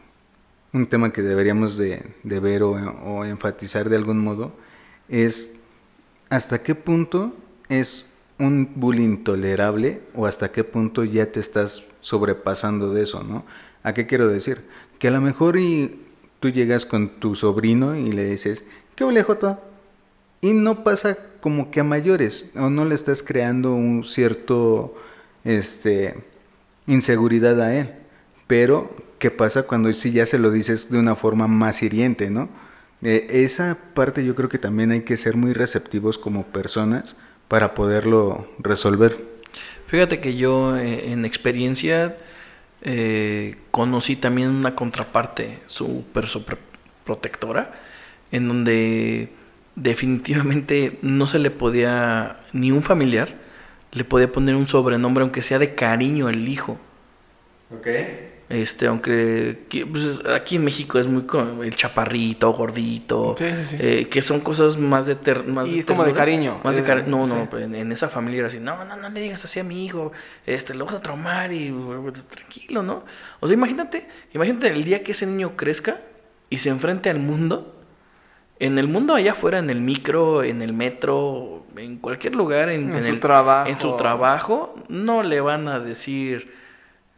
[0.73, 4.51] un tema que deberíamos de, ver o, enfatizar de algún modo
[5.09, 5.57] es
[6.29, 7.33] hasta qué punto
[7.69, 13.45] es un bullying tolerable o hasta qué punto ya te estás sobrepasando de eso, ¿no?
[13.83, 14.65] ¿A qué quiero decir?
[14.99, 16.01] Que a lo mejor y
[16.39, 18.65] tú llegas con tu sobrino y le dices,
[18.95, 19.59] ¿qué ole, Joto?
[20.41, 24.95] Y no pasa como que a mayores, o no le estás creando un cierto
[25.43, 26.15] este
[26.85, 27.93] inseguridad a él.
[28.45, 32.49] Pero, ¿qué pasa cuando si ya se lo dices de una forma más hiriente, no?
[33.03, 37.73] Eh, esa parte yo creo que también hay que ser muy receptivos como personas para
[37.73, 39.17] poderlo resolver.
[39.87, 42.17] Fíjate que yo eh, en experiencia
[42.81, 46.27] eh, conocí también una contraparte súper
[47.05, 47.73] protectora,
[48.31, 49.29] en donde
[49.75, 53.35] definitivamente no se le podía, ni un familiar,
[53.91, 56.77] le podía poner un sobrenombre, aunque sea de cariño al hijo.
[58.49, 61.25] Este, aunque que, pues, aquí en México es muy
[61.65, 63.77] el chaparrito, gordito, Sí, sí, sí.
[63.77, 66.81] eh, que son cosas más de ter- más Y es como de cariño, más de
[66.81, 69.43] es- cari- no, no, en, en esa familia era así, no, no, no le digas
[69.43, 70.13] así a mi hijo,
[70.45, 71.73] este, lo vas a traumar y
[72.33, 73.03] tranquilo, ¿no?
[73.41, 75.99] O sea, imagínate, imagínate el día que ese niño crezca
[76.49, 77.75] y se enfrente al mundo,
[78.59, 82.91] en el mundo allá afuera, en el micro, en el metro, en cualquier lugar, en,
[82.91, 83.69] En en su el- trabajo.
[83.69, 86.55] en su trabajo, no le van a decir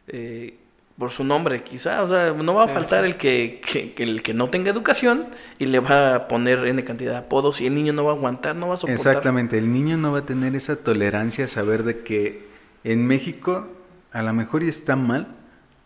[0.08, 0.56] eh,
[1.00, 3.12] por su nombre, quizá, o sea, no va a Sí, faltar sí.
[3.12, 5.28] el que, que- que el que no tenga educación
[5.58, 8.16] y le va a poner N cantidad de apodos y el niño no va a
[8.16, 8.98] aguantar, no va a soportar.
[9.14, 12.44] Exactamente, el niño no va a tener esa tolerancia a saber de que
[12.84, 13.70] en México
[14.12, 15.28] a lo mejor y está mal,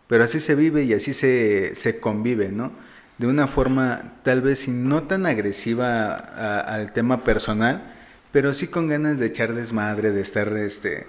[0.08, 2.72] pero así se vive y así se, se convive, ¿no?
[3.18, 7.94] De una forma tal vez no tan agresiva a- al tema personal,
[8.32, 11.06] pero sí con ganas de echar desmadre, de estar, este,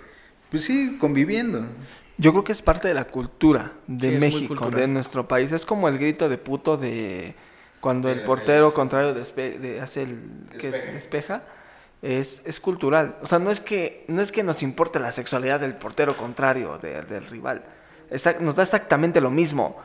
[0.52, 1.66] pues sí, conviviendo.
[2.18, 5.52] Yo creo que es parte de la cultura de Sí, es México, de nuestro país.
[5.52, 7.36] Es como el grito de puto de
[7.82, 10.18] cuando De el portero contrario despe- de- hace el
[10.58, 10.92] que es- Despeje.
[10.94, 11.42] despeja.
[12.02, 13.16] Es, es cultural.
[13.22, 16.78] O sea, no es que no es que nos importe la sexualidad del portero contrario
[16.82, 17.64] de- del rival.
[18.12, 19.78] Exact- nos da exactamente lo mismo.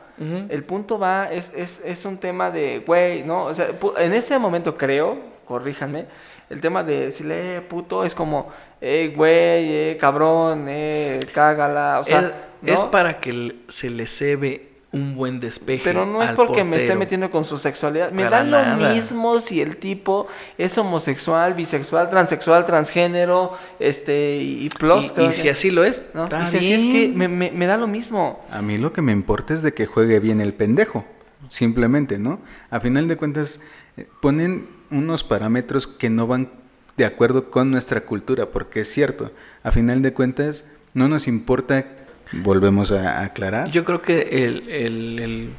[0.49, 3.45] El punto va, es, es, es un tema de, güey, ¿no?
[3.45, 6.05] O sea, pu- en ese momento creo, corríjanme,
[6.51, 8.49] el tema de decirle, eh, puto, es como,
[8.81, 15.15] eh, güey, eh, cabrón, eh, cágala, o sea, es, para que se le cebe un
[15.15, 15.81] buen despeje.
[15.85, 18.11] Pero no es al porque me esté metiendo con su sexualidad.
[18.11, 18.93] Me Para da lo nada.
[18.93, 20.27] mismo si el tipo
[20.57, 25.13] es homosexual, bisexual, transexual, transgénero, este, y plus.
[25.17, 26.25] Y, si así lo es, ¿no?
[26.25, 28.43] Y si así es que me- me da lo mismo.
[28.51, 31.05] A mí lo que me importa es de que juegue bien el pendejo,
[31.47, 32.39] simplemente, ¿no?
[32.69, 33.61] A final de cuentas,
[33.95, 36.49] eh, ponen unos parámetros que no van
[36.97, 39.31] de acuerdo con nuestra cultura, porque es cierto,
[39.63, 41.85] a final de cuentas, no nos importa,
[42.33, 45.49] volvemos a aclarar, Yo creo que el, el- el-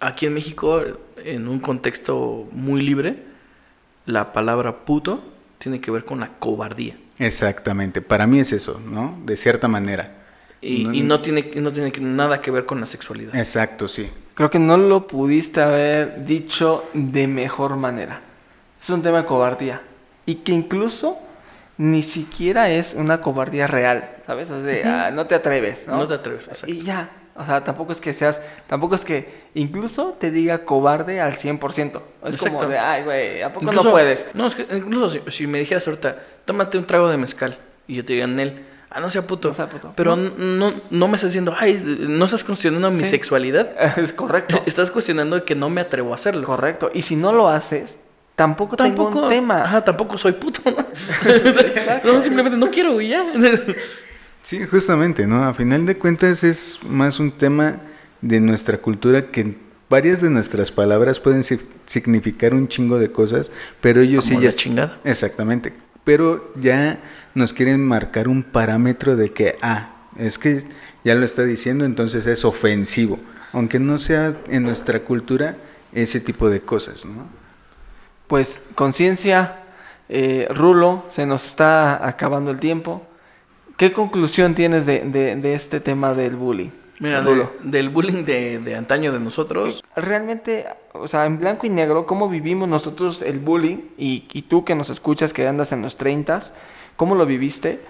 [0.00, 0.82] aquí en México,
[1.24, 3.22] en un contexto muy libre,
[4.06, 5.24] la palabra puto
[5.58, 6.96] tiene que ver con la cobardía.
[7.18, 9.18] exactamente, para mí es eso, ¿no?
[9.24, 10.20] De cierta manera.
[10.60, 13.34] Y y no, tiene, no tiene nada que ver con la sexualidad.
[13.36, 14.08] Exacto, sí.
[14.34, 18.20] Creo que no lo pudiste haber dicho de mejor manera.
[18.80, 19.80] Es un tema de cobardía.
[20.26, 21.18] Y que incluso
[21.76, 24.50] ni siquiera es una cobardía real, ¿sabes?
[24.50, 25.96] O sea, ah, no te atreves, ¿no?
[25.96, 26.70] No te atreves, exacto.
[26.70, 27.10] Y ya.
[27.36, 32.00] O sea, tampoco es que seas, tampoco es que incluso te diga cobarde al 100%.
[32.24, 32.68] Es como Exacto.
[32.68, 34.26] de, ay, güey, ¿a poco Incluso- no puedes?
[34.34, 37.58] No, es que incluso si, si me dijeras ahorita, tómate un trago de mezcal,
[37.88, 38.64] y yo te diga en él,
[38.94, 39.48] ah, no sea puto.
[39.48, 39.92] No sea puto.
[39.96, 40.30] Pero No.
[40.38, 43.10] no, no, me estás diciendo, ay, no estás cuestionando mi Sí.
[43.10, 43.70] sexualidad.
[43.98, 44.62] Es correcto.
[44.66, 46.46] Estás cuestionando que no me atrevo a hacerlo.
[46.46, 46.90] Correcto.
[46.94, 47.96] Y si no lo haces,
[48.36, 49.62] tampoco, tengo un tema.
[49.64, 50.86] Ajá, tampoco soy puto, ¿no?
[52.12, 53.24] no, simplemente no quiero, y ya.
[54.42, 55.44] Sí, justamente, ¿no?
[55.44, 57.76] A final de cuentas es más un tema
[58.20, 59.56] de nuestra cultura que
[59.88, 64.44] varias de nuestras palabras pueden si- significar un chingo de cosas, pero ellos Como sí
[64.44, 64.56] la ya...
[64.56, 64.98] chingada.
[65.04, 65.72] Exactamente.
[66.04, 67.00] Pero ya
[67.34, 70.64] nos quieren marcar un parámetro de que, ah, es que
[71.04, 73.18] ya lo está diciendo, entonces es ofensivo.
[73.52, 75.56] Aunque no sea en nuestra cultura
[75.92, 77.26] ese tipo de cosas, ¿no?
[78.26, 79.56] Pues conciencia,
[80.08, 83.06] eh, Rulo, se nos está acabando el tiempo.
[83.76, 86.70] ¿Qué conclusión tienes de, de- de este tema del bullying?
[86.98, 91.70] Mira, de- del bullying de, de antaño de nosotros, Realmente, o sea, en blanco y
[91.70, 93.78] negro, ¿cómo vivimos nosotros el bullying?
[93.98, 96.40] Y, y tú que nos escuchas, que andas en los 30,
[96.96, 97.80] ¿cómo lo viviste?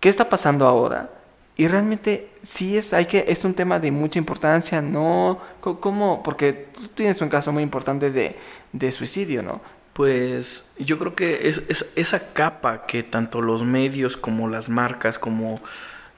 [0.00, 1.10] ¿Qué está pasando ahora?
[1.56, 5.38] Y realmente sí es, hay que, es un tema de mucha importancia, ¿no?
[5.60, 6.22] ¿Cómo?
[6.22, 8.34] Porque tú tienes un caso muy importante de,
[8.72, 9.60] de suicidio, ¿no?
[9.92, 15.18] Pues yo creo que es, es esa capa que tanto los medios como las marcas,
[15.18, 15.60] como,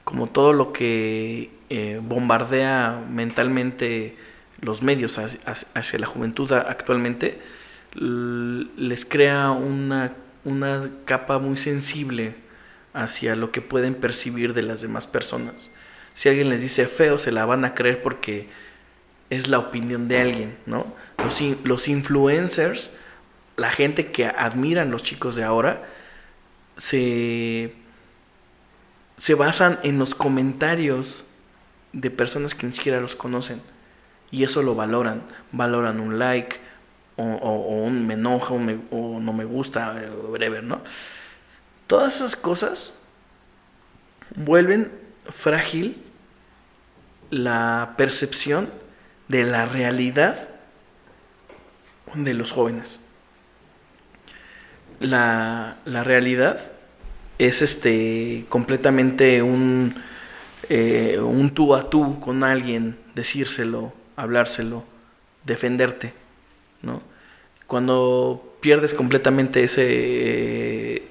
[0.03, 4.15] como todo lo que eh, bombardea mentalmente
[4.61, 5.39] los medios hacia,
[5.73, 7.39] hacia- la juventud actualmente,
[7.95, 10.13] les crea una,
[10.43, 12.35] una capa muy sensible
[12.93, 15.71] hacia lo que pueden percibir de las demás personas.
[16.13, 18.47] Si alguien les dice feo, se la van a creer porque
[19.29, 20.85] es la opinión de alguien, ¿no?
[21.17, 22.91] Los, los influencers,
[23.57, 25.83] la gente que admiran los chicos de ahora,
[26.77, 27.73] se,
[29.17, 31.27] se basan en los comentarios
[31.93, 33.61] de personas que ni siquiera los conocen.
[34.31, 35.23] Y eso lo valoran.
[35.51, 36.57] Valoran un like,
[37.15, 39.95] o, un me enoja, o, no me gusta,
[40.27, 40.81] whatever, ¿no?
[41.87, 42.93] Todas esas cosas
[44.35, 44.91] vuelven
[45.29, 46.01] frágil
[47.29, 48.69] la percepción
[49.27, 50.49] de la realidad
[52.15, 52.99] de los jóvenes.
[54.99, 56.71] La, la realidad
[57.39, 59.95] es este completamente un,
[60.69, 64.83] eh, un tú a tú con alguien, decírselo, hablárselo,
[65.45, 66.13] defenderte,
[66.81, 67.01] ¿no?
[67.67, 71.03] Cuando pierdes completamente ese,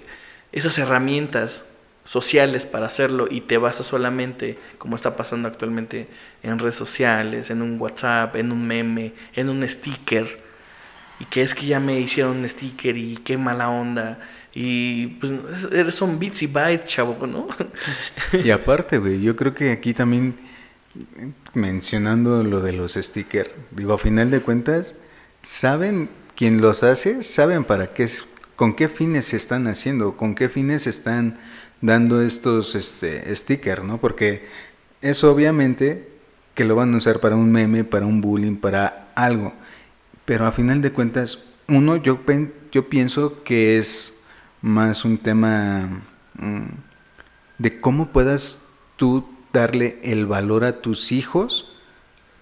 [0.53, 1.65] esas herramientas
[2.05, 6.09] sociales para hacerlo y te basas solamente, como está pasando actualmente,
[6.43, 10.43] en redes sociales, en un WhatsApp, en un meme, en un sticker,
[11.23, 14.19] y que es que ya me hicieron un sticker y qué mala onda,
[14.53, 15.33] y pues
[15.95, 17.47] son bits y bytes, chavo, ¿no?
[18.45, 20.35] Y aparte, güey, yo creo que aquí también
[21.55, 24.97] mencionando lo de los stickers, digo, a final de cuentas,
[25.43, 28.09] saben quién los hace, saben para qué,
[28.57, 31.39] con qué fines se están haciendo, con qué fines se están
[31.81, 33.99] dando estos este, stickers, ¿no?
[33.99, 34.49] Porque
[35.03, 36.09] es obviamente
[36.57, 39.55] que lo van a usar para un meme, para un bullying, para algo.
[40.33, 42.19] Pero a final de cuentas, uno, yo,
[42.71, 44.19] yo pienso que es
[44.63, 46.05] más un tema
[46.39, 46.69] mm,
[47.59, 48.63] de cómo puedas
[48.97, 51.71] tú darle el valor a tus hijos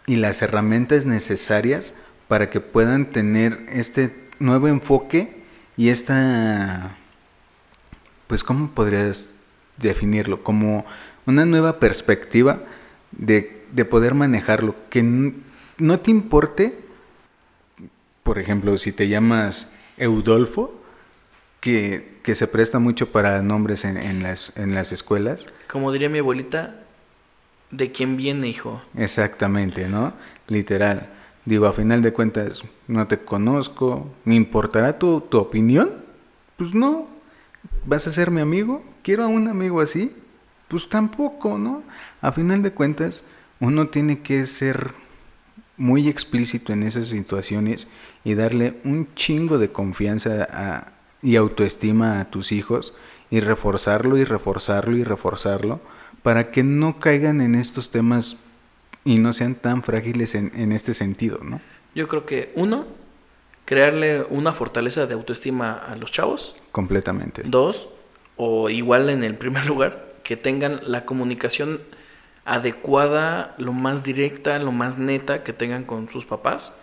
[0.06, 1.92] y las herramientas necesarias
[2.28, 5.42] para que puedan tener este nuevo enfoque
[5.76, 6.96] y esta,
[8.28, 9.32] pues, ¿cómo podrías
[9.78, 10.44] definirlo?
[10.44, 10.86] Como
[11.26, 12.62] una nueva perspectiva
[13.10, 16.88] de, de poder manejarlo, que no te importe,
[18.30, 20.72] por ejemplo, si te llamas Eudolfo,
[21.58, 26.08] que, que se presta mucho para nombres en, en las, en las escuelas, Como diría
[26.08, 26.76] mi abuelita,
[27.72, 28.82] de quién viene, hijo.
[28.96, 30.12] Exactamente, ¿no?
[30.46, 31.08] Literal.
[31.44, 35.90] Digo, a final de cuentas, no te conozco, ¿me importará tu, tu opinión?
[36.56, 37.08] Pues no.
[37.84, 38.84] ¿Vas a ser mi amigo?
[39.02, 40.14] ¿Quiero a un amigo así?
[40.68, 41.82] Pues tampoco, ¿no?
[42.20, 43.24] A final de cuentas,
[43.58, 44.92] uno tiene que ser
[45.80, 47.88] muy explícito en esas situaciones
[48.22, 52.92] y darle un chingo de confianza a- y autoestima a tus hijos
[53.30, 55.80] y reforzarlo y reforzarlo y reforzarlo
[56.22, 58.36] para que no caigan en estos temas
[59.04, 61.60] y no sean tan frágiles en, en este sentido, ¿no?
[61.94, 62.84] Yo creo que uno,
[63.64, 66.54] crearle una fortaleza de autoestima a los chavos.
[66.72, 67.42] Completamente.
[67.46, 67.88] Dos,
[68.36, 71.80] o igual en el primer lugar, que tengan la comunicación
[72.54, 76.74] adecuada, lo más directa, lo más neta que tengan con sus papás.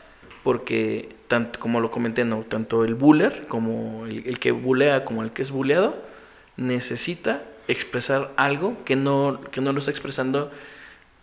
[0.43, 2.39] Porque, tanto, como lo comenté, ¿no?
[2.43, 5.95] tanto el buller como el, el que bulea como el que es buleado
[6.55, 10.51] necesita expresar algo que no, que no lo está expresando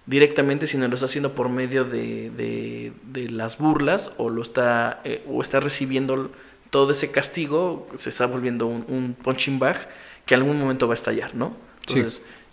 [0.04, 5.00] directamente, sino lo está haciendo por medio de, de- de las burlas o lo está
[5.04, 6.30] eh, o está recibiendo
[6.68, 9.88] todo ese castigo, se está volviendo un, un punching bag
[10.26, 11.56] que en algún momento va a estallar, ¿no?
[11.86, 12.00] Sí.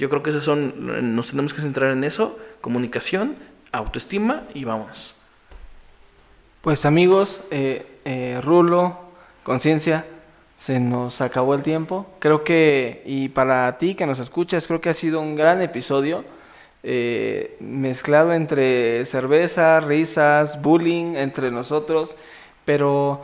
[0.02, 3.36] Yo creo que esos son, nos tenemos que centrar en eso, comunicación,
[3.72, 5.14] autoestima y vamos.
[6.62, 8.98] Pues amigos, eh, eh, Rulo,
[9.44, 10.08] conciencia,
[10.58, 12.08] se nos acabó el tiempo.
[12.18, 16.26] Creo que, y para ti que nos escuchas, creo que ha sido un gran episodio,
[16.82, 22.18] eh, mezclado entre cerveza, risas, bullying entre nosotros,
[22.66, 23.22] pero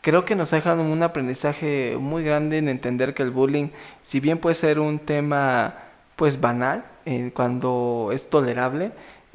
[0.00, 3.68] creo que nos ha dejado un aprendizaje muy grande en entender que el bullying,
[4.04, 5.83] si bien puede ser un tema
[6.16, 8.92] pues banal, eh, cuando es tolerable,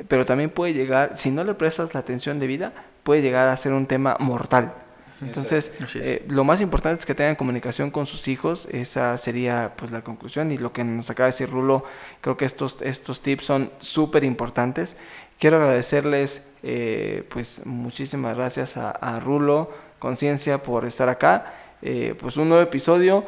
[0.08, 2.74] pero también puede llegar, si no le prestas la atención debida,
[3.04, 4.74] puede llegar a ser un tema mortal.
[5.22, 9.92] Entonces, eh, lo más importante es que tengan comunicación con sus hijos, esa sería pues
[9.92, 11.84] la conclusión y lo que nos acaba de decir Rulo,
[12.22, 14.96] creo que estos, estos tips son súper importantes.
[15.38, 19.70] Quiero agradecerles eh, pues muchísimas gracias a, a Rulo,
[20.00, 21.54] Conciencia, por estar acá.
[21.82, 23.26] Eh, pues un nuevo episodio.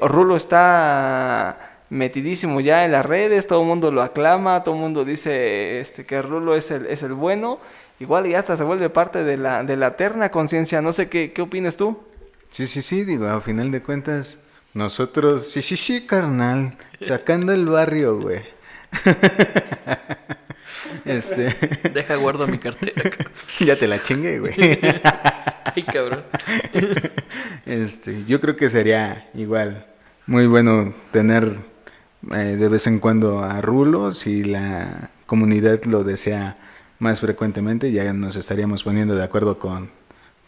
[0.00, 5.04] Rulo está metidísimo ya en las redes, todo el mundo lo aclama, todo el mundo
[5.04, 7.58] dice este, que Rulo es el, es el bueno.
[7.98, 10.82] Igual y hasta se vuelve parte de la, de la terna conciencia.
[10.82, 11.98] No sé qué, qué opinas tú.
[12.50, 14.40] Sí, sí, sí, digo, a final de cuentas,
[14.74, 18.42] nosotros, sí, sí, sí, carnal, sacando el barrio, güey.
[21.04, 21.54] este,
[21.92, 23.10] Deja guardo mi cartera.
[23.60, 24.54] ya te la chingué, güey.
[25.64, 26.24] Ay, cabrón.
[27.64, 29.86] Este, yo creo que sería igual
[30.26, 31.56] muy bueno tener
[32.32, 36.56] eh, de vez en cuando a Rulo, si la comunidad lo desea
[36.98, 39.90] más frecuentemente, ya nos estaríamos poniendo de acuerdo con,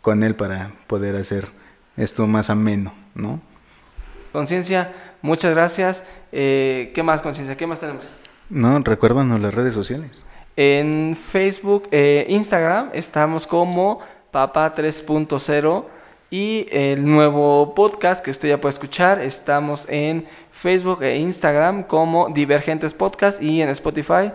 [0.00, 1.48] con él para poder hacer
[1.96, 3.40] esto más ameno, ¿no?
[4.32, 4.92] Conciencia,
[5.22, 6.04] muchas gracias.
[6.32, 7.56] Eh, ¿Qué más, conciencia?
[7.56, 8.12] ¿Qué más tenemos?
[8.50, 10.24] No, recuérdanos las redes sociales.
[10.56, 14.00] En Facebook, eh, Instagram, estamos como
[14.30, 15.84] Papa 3.0
[16.30, 22.28] y el nuevo podcast que usted ya puede escuchar, estamos en Facebook e Instagram como
[22.28, 24.32] Divergentes Podcast y en Spotify,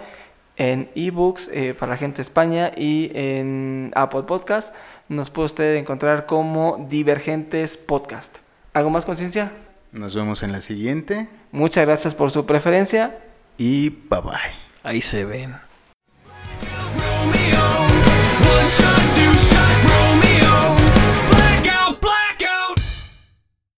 [0.55, 4.73] en eBooks eh, para la gente de España y en Apple Podcast.
[5.07, 8.37] Nos puede usted encontrar como Divergentes Podcast.
[8.73, 9.51] ¿Algo más, conciencia?
[9.91, 11.27] Nos vemos en la siguiente.
[11.51, 13.19] Muchas gracias por su preferencia.
[13.59, 14.33] Y bye bye.
[14.81, 15.55] Ahí se ven.